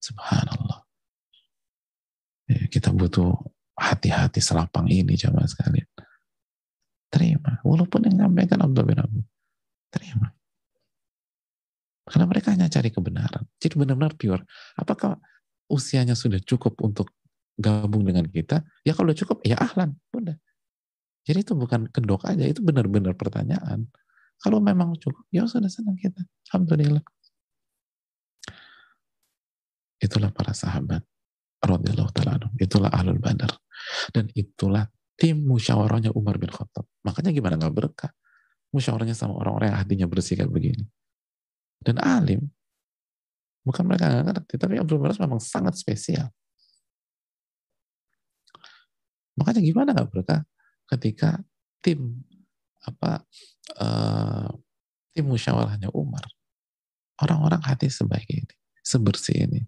[0.00, 0.80] Subhanallah.
[2.50, 3.30] Ya, kita butuh
[3.78, 5.86] hati-hati selapang ini jamaah sekalian.
[7.10, 7.62] Terima.
[7.62, 9.20] Walaupun yang nyampaikan Abdul bin Abu.
[9.90, 10.30] Terima.
[12.10, 13.46] Karena mereka hanya cari kebenaran.
[13.62, 14.42] Jadi benar-benar pure.
[14.74, 15.14] Apakah
[15.70, 17.14] usianya sudah cukup untuk
[17.54, 18.66] gabung dengan kita?
[18.82, 19.94] Ya kalau cukup, ya ahlan.
[20.10, 20.34] Udah.
[21.30, 23.86] Jadi itu bukan kedok aja, itu benar-benar pertanyaan.
[24.42, 26.26] Kalau memang cukup, ya sudah senang kita.
[26.50, 27.06] Alhamdulillah.
[30.02, 31.06] Itulah para sahabat
[32.60, 33.52] itulah ahlul badar.
[34.12, 36.88] Dan itulah tim musyawarahnya Umar bin Khattab.
[37.04, 38.12] Makanya gimana nggak berkah?
[38.72, 40.84] Musyawarahnya sama orang-orang yang hatinya bersih kayak begini.
[41.80, 42.44] Dan alim
[43.60, 46.28] bukan mereka nggak ngerti tapi Abdul Baras memang sangat spesial.
[49.36, 50.40] Makanya gimana nggak berkah
[50.90, 51.38] ketika
[51.80, 52.26] tim
[52.84, 53.22] apa
[53.78, 54.50] uh,
[55.14, 56.24] tim musyawarahnya Umar
[57.20, 59.60] orang-orang hati sebaik ini sebersih ini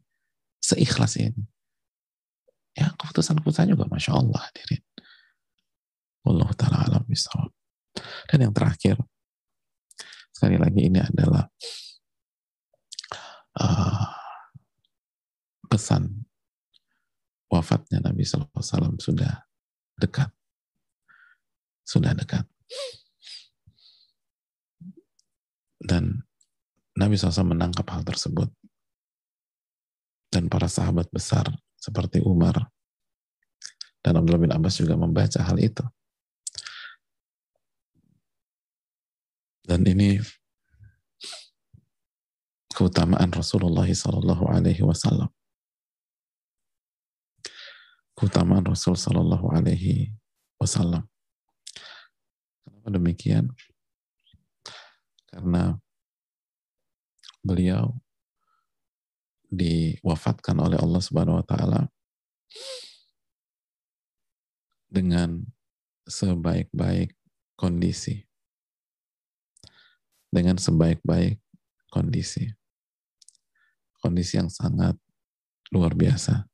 [0.58, 1.44] seikhlas ini
[2.72, 4.82] ya keputusan-keputusan juga Masya Allah hadirin.
[6.22, 7.50] Allah ta'ala alam bisawab.
[8.30, 8.96] Dan yang terakhir,
[10.32, 11.44] sekali lagi ini adalah
[13.58, 14.06] uh,
[15.66, 16.24] pesan
[17.50, 19.44] wafatnya Nabi SAW sudah
[19.98, 20.30] dekat.
[21.82, 22.46] Sudah dekat.
[25.82, 26.22] Dan
[26.94, 28.48] Nabi SAW menangkap hal tersebut.
[30.32, 31.44] Dan para sahabat besar
[31.76, 32.72] seperti Umar
[34.02, 35.86] dan Abdullah bin Abbas juga membaca hal itu.
[39.62, 40.18] Dan ini
[42.74, 45.30] keutamaan Rasulullah Sallallahu Alaihi Wasallam.
[48.18, 50.10] Keutamaan Rasul Sallallahu Alaihi
[50.58, 51.06] Wasallam.
[52.62, 53.50] Kenapa demikian?
[55.28, 55.76] Karena
[57.42, 57.98] beliau
[59.52, 61.80] diwafatkan oleh Allah Subhanahu wa taala
[64.88, 65.44] dengan
[66.08, 67.12] sebaik-baik
[67.56, 68.24] kondisi.
[70.32, 71.40] Dengan sebaik-baik
[71.92, 72.48] kondisi.
[74.00, 74.96] Kondisi yang sangat
[75.72, 76.48] luar biasa.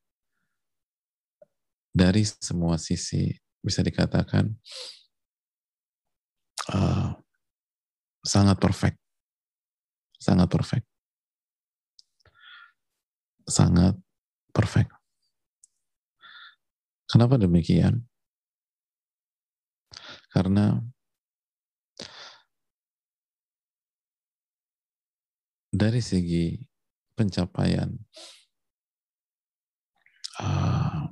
[1.91, 4.55] Dari semua sisi bisa dikatakan
[6.69, 7.17] uh,
[8.23, 8.97] sangat perfect.
[10.19, 10.89] Sangat perfect
[13.49, 13.97] sangat
[14.53, 14.93] perfect.
[17.09, 18.05] Kenapa demikian?
[20.29, 20.77] Karena
[25.73, 26.53] dari segi
[27.17, 27.89] pencapaian
[30.37, 31.09] uh,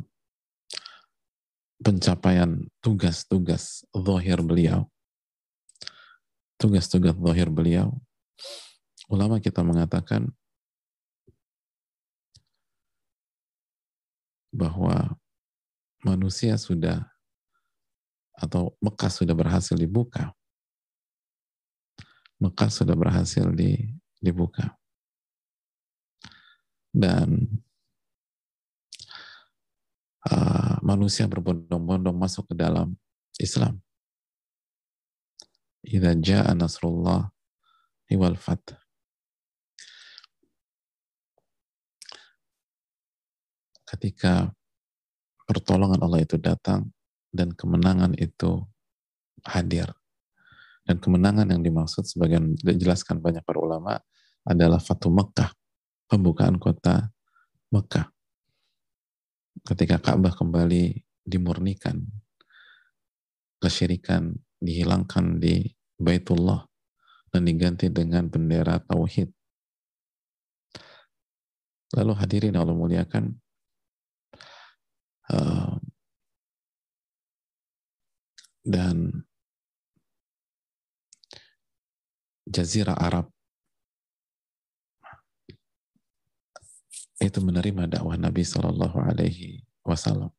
[1.81, 4.85] pencapaian tugas-tugas zahir beliau
[6.57, 7.93] tugas-tugas zahir beliau
[9.07, 10.27] ulama kita mengatakan
[14.51, 15.15] bahwa
[16.01, 17.05] manusia sudah
[18.37, 20.33] atau Mekah sudah berhasil dibuka.
[22.37, 24.77] Mekah sudah berhasil di, dibuka.
[26.93, 27.49] Dan
[30.29, 32.93] uh, manusia berbondong-bondong masuk ke dalam
[33.41, 33.81] Islam.
[35.87, 37.31] Idza jaa nasrullah
[38.11, 38.75] wal fath.
[43.87, 44.51] Ketika
[45.47, 46.91] pertolongan Allah itu datang
[47.31, 48.67] dan kemenangan itu
[49.47, 49.87] hadir.
[50.83, 53.95] Dan kemenangan yang dimaksud sebagian dijelaskan banyak para ulama
[54.43, 55.51] adalah Fatu Mekah,
[56.07, 57.11] pembukaan kota
[57.71, 58.11] Mekah.
[59.67, 60.95] Ketika Ka'bah kembali
[61.27, 62.07] dimurnikan,
[63.59, 64.31] kesyirikan
[64.63, 66.65] dihilangkan di Baitullah
[67.33, 69.33] dan diganti dengan bendera tauhid.
[71.97, 73.31] Lalu hadirin Allah muliakan,
[75.31, 75.79] uh,
[78.67, 79.23] dan
[82.47, 83.31] Jazirah Arab
[87.17, 90.36] itu menerima dakwah Nabi Shallallahu Alaihi Wasallam.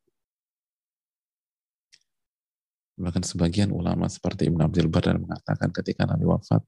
[2.99, 6.59] Bahkan sebagian ulama seperti Ibn Abdul Badar mengatakan ketika Nabi wafat,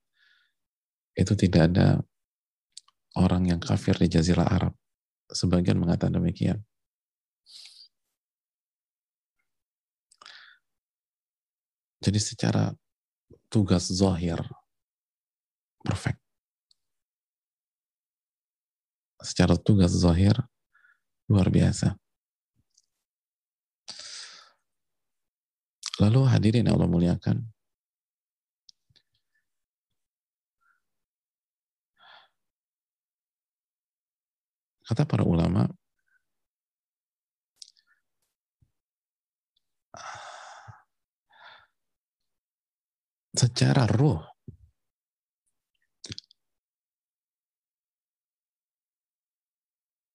[1.12, 2.00] itu tidak ada
[3.20, 4.74] orang yang kafir di Jazirah Arab.
[5.28, 6.64] Sebagian mengatakan demikian.
[12.02, 12.74] Jadi secara
[13.52, 14.42] tugas zahir
[15.84, 16.18] perfect.
[19.22, 20.34] Secara tugas zahir
[21.30, 21.94] luar biasa.
[26.00, 27.44] Lalu hadirin Allah muliakan.
[34.88, 35.72] Kata para ulama,
[43.32, 44.20] secara ruh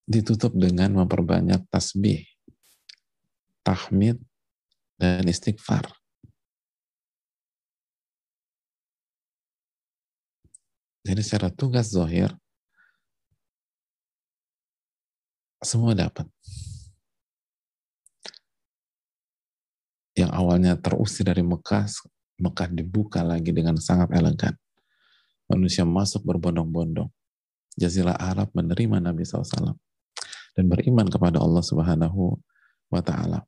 [0.06, 2.22] ditutup dengan memperbanyak tasbih,
[3.66, 4.22] tahmid,
[4.96, 5.84] dan istighfar.
[11.06, 12.34] Jadi secara tugas zohir,
[15.62, 16.26] semua dapat.
[20.16, 21.86] Yang awalnya terusir dari Mekah,
[22.42, 24.56] Mekah dibuka lagi dengan sangat elegan.
[25.46, 27.06] Manusia masuk berbondong-bondong.
[27.76, 29.76] Jazirah Arab menerima Nabi SAW
[30.56, 32.40] dan beriman kepada Allah Subhanahu
[32.88, 33.44] wa Ta'ala.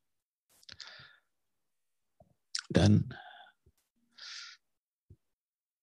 [2.68, 3.08] Dan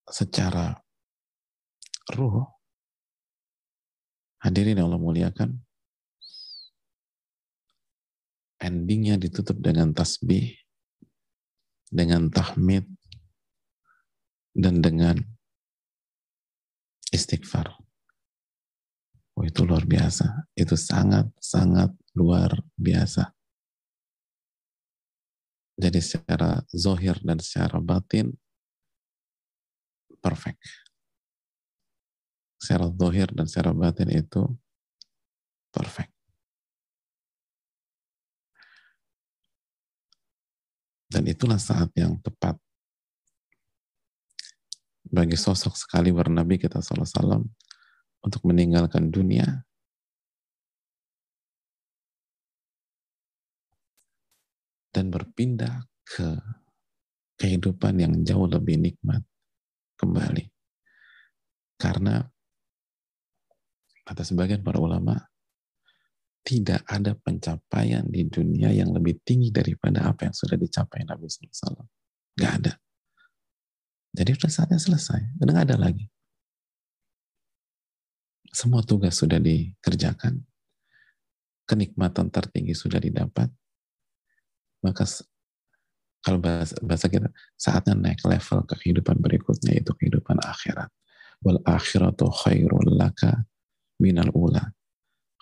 [0.06, 0.78] secara
[2.14, 2.46] ruh,
[4.40, 5.50] hadirin yang Allah muliakan,
[8.62, 10.54] endingnya ditutup dengan tasbih,
[11.90, 12.86] dengan tahmid,
[14.56, 15.20] dan dengan
[17.12, 17.76] istighfar.
[19.36, 20.48] Oh, itu luar biasa.
[20.56, 23.35] Itu sangat-sangat luar biasa.
[25.76, 28.32] Jadi secara zohir dan secara batin,
[30.24, 30.64] perfect.
[32.56, 34.40] Secara zohir dan secara batin itu
[35.68, 36.16] perfect.
[41.12, 42.56] Dan itulah saat yang tepat
[45.06, 47.46] bagi sosok sekali bernabi kita salam
[48.26, 49.62] untuk meninggalkan dunia
[54.96, 56.40] dan berpindah ke
[57.36, 59.20] kehidupan yang jauh lebih nikmat
[60.00, 60.48] kembali.
[61.76, 62.24] Karena
[64.08, 65.20] kata sebagian para ulama,
[66.40, 71.84] tidak ada pencapaian di dunia yang lebih tinggi daripada apa yang sudah dicapai Nabi SAW.
[72.40, 72.72] Gak ada.
[74.16, 75.36] Jadi sudah saatnya selesai.
[75.36, 76.08] Udah nggak ada lagi.
[78.48, 80.40] Semua tugas sudah dikerjakan.
[81.68, 83.52] Kenikmatan tertinggi sudah didapat.
[84.86, 85.02] Maka
[86.22, 87.26] kalau bahasa, bahasa kita,
[87.58, 90.90] saatnya naik level ke kehidupan berikutnya, itu kehidupan akhirat.
[91.42, 93.46] Wal akhiratu khairul laka
[93.98, 94.62] minal ula.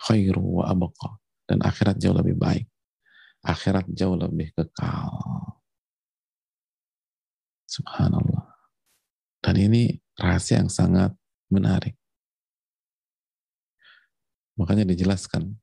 [0.01, 1.21] Khairu wa abqa.
[1.45, 2.65] Dan akhirat jauh lebih baik.
[3.45, 5.13] akhirat jauh lebih kekal.
[7.69, 8.49] Subhanallah.
[9.37, 11.13] Dan ini rahasia yang sangat
[11.53, 11.93] menarik.
[14.57, 15.53] Makanya dijelaskan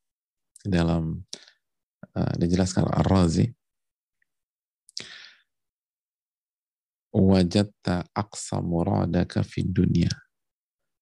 [0.63, 1.27] dalam
[2.15, 3.51] uh, dijelaskan Ar-Razi
[7.13, 10.09] wajadta aqsa muradaka fid dunya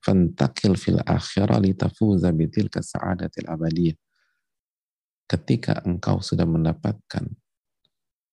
[0.02, 3.96] fantakil fil akhirah litafuza bitilka sa'adatil abadiyah
[5.30, 7.30] ketika engkau sudah mendapatkan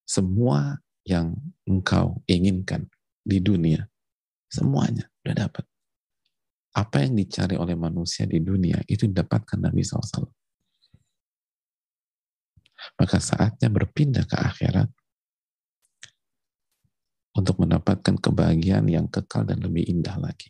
[0.08, 1.38] semua yang
[1.70, 2.90] engkau inginkan
[3.22, 3.86] di dunia
[4.48, 5.66] semuanya sudah dapat.
[6.74, 10.30] Apa yang dicari oleh manusia di dunia itu didapatkan Nabi SAW
[12.98, 14.90] maka saatnya berpindah ke akhirat
[17.38, 20.50] untuk mendapatkan kebahagiaan yang kekal dan lebih indah lagi.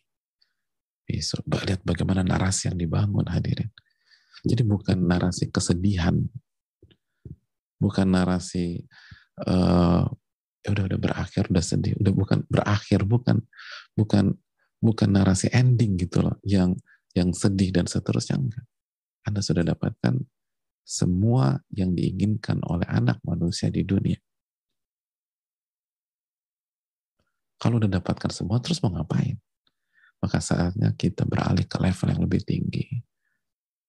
[1.04, 3.72] Besok, lihat bagaimana narasi yang dibangun hadirin.
[4.48, 6.16] Jadi bukan narasi kesedihan,
[7.80, 8.88] bukan narasi
[9.44, 10.08] uh,
[10.64, 13.44] ya udah udah berakhir udah sedih, udah bukan berakhir, bukan
[13.96, 14.36] bukan
[14.80, 16.76] bukan narasi ending gitu loh, yang
[17.12, 18.66] yang sedih dan seterusnya enggak.
[19.28, 20.24] Anda sudah dapatkan
[20.88, 24.16] semua yang diinginkan oleh anak manusia di dunia.
[27.58, 29.34] Kalau udah dapatkan semua, terus mau ngapain?
[30.22, 32.86] Maka saatnya kita beralih ke level yang lebih tinggi.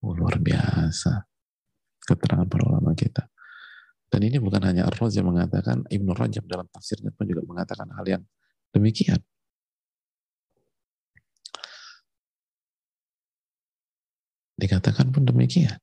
[0.00, 1.24] Oh, luar biasa.
[2.00, 3.28] Keterangan para ulama kita.
[4.08, 8.04] Dan ini bukan hanya Ar-Raz yang mengatakan, Ibnu Rajab dalam tafsirnya pun juga mengatakan hal
[8.08, 8.22] yang
[8.72, 9.20] demikian.
[14.56, 15.76] Dikatakan pun demikian.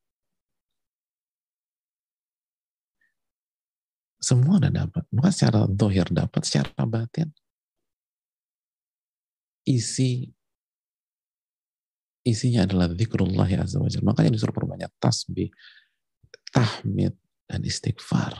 [4.18, 5.06] Semua udah dapat.
[5.14, 7.30] Bukan secara dohir dapat, secara batin
[9.66, 10.30] isi
[12.26, 14.10] isinya adalah zikrullah ya azza wajalla.
[14.14, 15.54] Makanya disuruh perbanyak tasbih,
[16.50, 17.14] tahmid,
[17.46, 18.34] dan istighfar.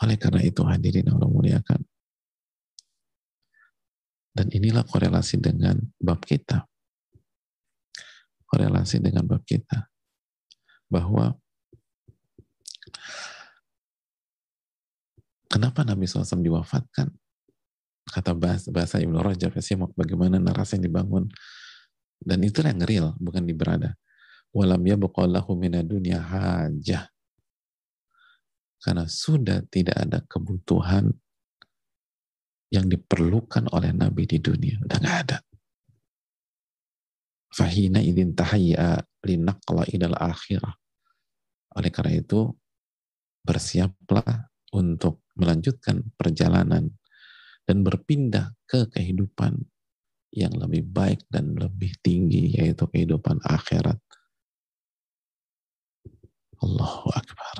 [0.00, 1.82] Oleh karena itu hadirin Allah muliakan.
[4.30, 6.64] Dan inilah korelasi dengan bab kita.
[8.46, 9.90] Korelasi dengan bab kita.
[10.86, 11.36] Bahwa
[15.50, 17.10] Kenapa Nabi SAW diwafatkan?
[18.06, 19.62] Kata bahasa, bahasa Ibnu Rajab, ya,
[19.98, 21.26] bagaimana narasi yang dibangun.
[22.22, 23.98] Dan itu yang real, bukan di berada.
[24.54, 25.50] Walam yabqallahu
[25.82, 27.10] dunia hajah.
[28.80, 31.12] Karena sudah tidak ada kebutuhan
[32.70, 34.78] yang diperlukan oleh Nabi di dunia.
[34.86, 35.38] Udah nggak ada.
[37.50, 40.78] Fahina idin tahayya linaqla idal akhirah.
[41.74, 42.50] Oleh karena itu,
[43.42, 46.92] bersiaplah untuk melanjutkan perjalanan
[47.64, 49.56] dan berpindah ke kehidupan
[50.30, 53.98] yang lebih baik dan lebih tinggi yaitu kehidupan akhirat.
[56.60, 57.56] Allahu Akbar.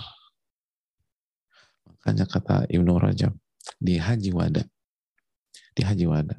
[1.88, 3.32] Makanya kata Ibnu Rajab
[3.80, 4.62] di Haji Wada,
[5.72, 6.36] di Haji Wada,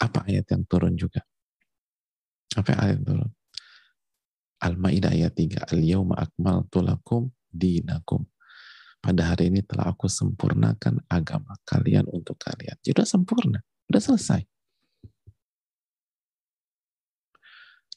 [0.00, 1.20] apa ayat yang turun juga?
[2.56, 3.30] Apa ayat yang turun?
[4.60, 5.72] Al-Ma'idah ayat 3.
[5.72, 8.24] Al-yawma akmaltu lakum dinakum
[9.00, 12.76] pada hari ini telah aku sempurnakan agama kalian untuk kalian.
[12.84, 13.58] Jadi sudah sempurna,
[13.88, 14.40] sudah selesai.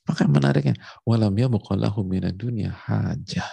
[0.03, 0.75] Maka menariknya,
[1.07, 3.47] walam yabqallahu minad dunya hajah.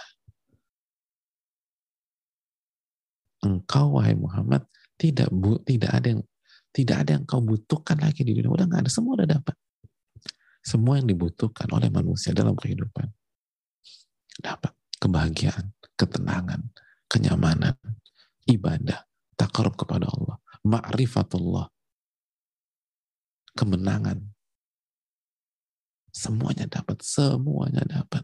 [3.43, 4.67] Engkau wahai Muhammad
[4.99, 6.21] tidak bu, tidak ada yang
[6.71, 8.51] tidak ada yang kau butuhkan lagi di dunia.
[8.51, 9.55] Udah nggak ada, semua udah dapat.
[10.63, 13.11] Semua yang dibutuhkan oleh manusia dalam kehidupan.
[14.39, 14.71] Dapat
[15.01, 16.61] kebahagiaan, ketenangan,
[17.11, 17.75] kenyamanan,
[18.47, 19.03] ibadah,
[19.35, 21.67] takarub kepada Allah, ma'rifatullah,
[23.59, 24.31] kemenangan.
[26.15, 28.23] Semuanya dapat, semuanya dapat.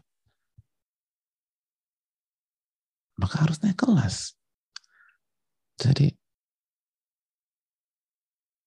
[3.20, 4.32] Maka harus naik kelas.
[5.76, 6.08] Jadi,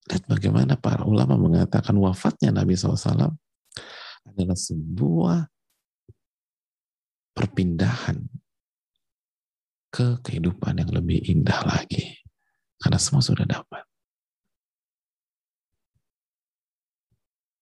[0.10, 3.32] lihat bagaimana para ulama mengatakan wafatnya Nabi SAW
[4.28, 5.48] adalah sebuah
[7.32, 8.41] perpindahan
[9.92, 12.24] ke kehidupan yang lebih indah lagi.
[12.80, 13.84] Karena semua sudah dapat.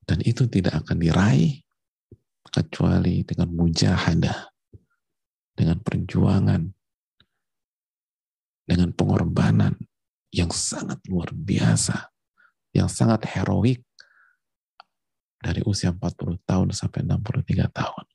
[0.06, 1.60] Dan itu tidak akan diraih
[2.50, 4.40] kecuali dengan mujahadah,
[5.54, 6.62] dengan perjuangan,
[8.66, 9.78] dengan pengorbanan
[10.34, 12.10] yang sangat luar biasa,
[12.74, 13.86] yang sangat heroik
[15.42, 18.06] dari usia 40 tahun sampai 63 tahun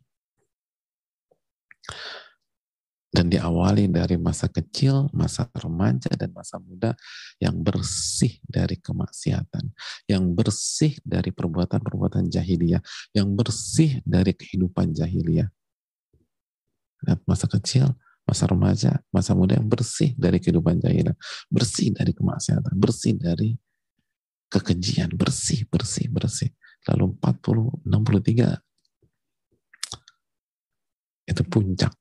[3.15, 6.99] dan diawali dari masa kecil, masa remaja, dan masa muda
[7.39, 9.71] yang bersih dari kemaksiatan,
[10.11, 12.83] yang bersih dari perbuatan-perbuatan jahiliyah,
[13.15, 15.47] yang bersih dari kehidupan jahiliyah.
[17.23, 17.95] Masa kecil,
[18.27, 21.15] masa remaja, masa muda yang bersih dari kehidupan jahilah,
[21.47, 23.55] bersih dari kemaksiatan, bersih dari
[24.51, 26.51] kekejian, bersih, bersih, bersih.
[26.91, 28.59] Lalu 40, 63
[31.31, 31.95] itu puncak.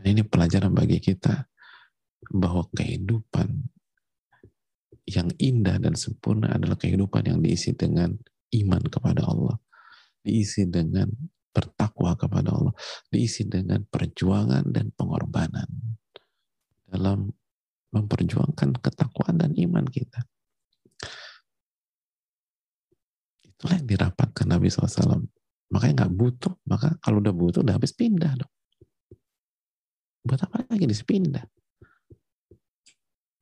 [0.00, 1.44] Dan ini pelajaran bagi kita
[2.32, 3.48] bahwa kehidupan
[5.04, 8.16] yang indah dan sempurna adalah kehidupan yang diisi dengan
[8.56, 9.60] iman kepada Allah,
[10.24, 11.12] diisi dengan
[11.52, 12.72] bertakwa kepada Allah,
[13.12, 15.68] diisi dengan perjuangan dan pengorbanan
[16.88, 17.28] dalam
[17.90, 20.24] memperjuangkan ketakwaan dan iman kita.
[23.44, 25.26] Itulah yang dirapatkan Nabi SAW.
[25.70, 28.52] Makanya nggak butuh, maka kalau udah butuh udah habis pindah dong.
[30.30, 31.42] Buat apa lagi disepindah?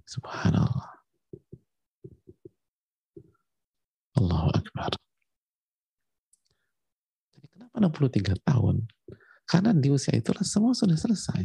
[0.09, 1.05] Subhanallah.
[4.16, 4.97] Allahu Akbar.
[7.36, 8.89] Jadi kenapa 63 tahun?
[9.44, 11.44] Karena di usia itulah semua sudah selesai.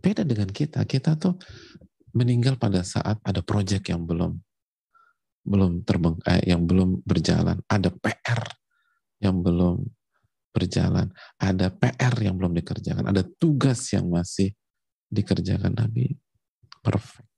[0.00, 0.80] Beda dengan kita.
[0.88, 1.36] Kita tuh
[2.16, 4.40] meninggal pada saat ada proyek yang belum
[5.44, 7.60] belum terbang, eh, yang belum berjalan.
[7.68, 8.40] Ada PR
[9.20, 9.84] yang belum
[10.52, 11.08] berjalan.
[11.40, 13.08] Ada PR yang belum dikerjakan.
[13.08, 14.52] Ada tugas yang masih
[15.08, 16.12] dikerjakan Nabi.
[16.84, 17.28] Perfect.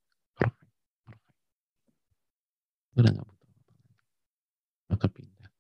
[2.95, 3.51] Udah gak butuh
[4.91, 5.51] Maka pindah.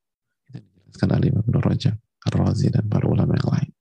[0.51, 1.97] Itu dijelaskan Ali Ibn Rajab,
[2.31, 3.73] Ar-Razi, dan para ulama yang lain.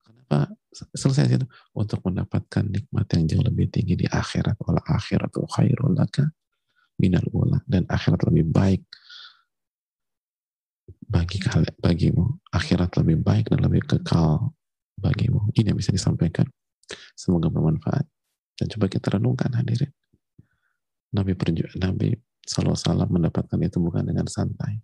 [0.00, 0.38] Kenapa
[0.72, 6.30] selesai itu untuk mendapatkan nikmat yang jauh lebih tinggi di akhirat wala akhiratu khairul laka
[7.02, 8.86] minal ula dan akhirat lebih baik
[11.10, 12.24] bagi kalian bagimu.
[12.54, 14.54] Akhirat lebih baik dan lebih kekal
[14.94, 15.50] bagimu.
[15.58, 16.46] Ini yang bisa disampaikan.
[17.18, 18.06] Semoga bermanfaat.
[18.54, 19.90] Dan coba kita renungkan hadirin.
[21.10, 22.14] Nabi perju Nabi
[22.46, 24.78] Salam mendapatkan itu bukan dengan santai.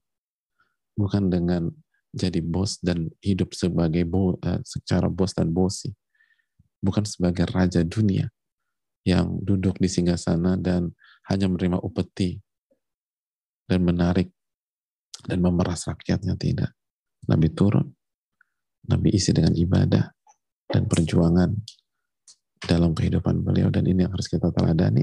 [0.99, 1.71] Bukan dengan
[2.17, 5.93] jadi bos dan hidup sebagai bo, uh, secara bos dan bosi.
[6.81, 8.31] Bukan sebagai raja dunia
[9.07, 10.91] yang duduk di singgah sana dan
[11.31, 12.39] hanya menerima upeti
[13.67, 14.31] dan menarik
[15.27, 16.71] dan memeras rakyatnya tidak.
[17.27, 17.91] Nabi turun
[18.87, 20.07] Nabi isi dengan ibadah
[20.71, 21.51] dan perjuangan
[22.63, 23.67] dalam kehidupan beliau.
[23.69, 25.03] Dan ini yang harus kita teladani.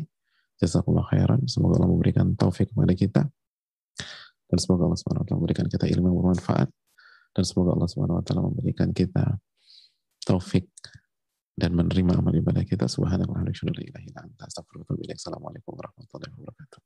[0.60, 1.44] Jazakallah khairan.
[1.52, 3.28] Semoga Allah memberikan taufik kepada kita.
[4.48, 6.70] Dan semoga Allah SWT memberikan kita ilmu yang bermanfaat.
[7.34, 7.90] Dan semoga Allah
[8.22, 9.42] taala memberikan kita
[10.22, 10.70] taufik
[11.58, 12.86] dan menerima amal ibadah kita.
[12.86, 16.82] Subhanallah wa bihamdihi assalamualaikum warahmatullahi wabarakatuh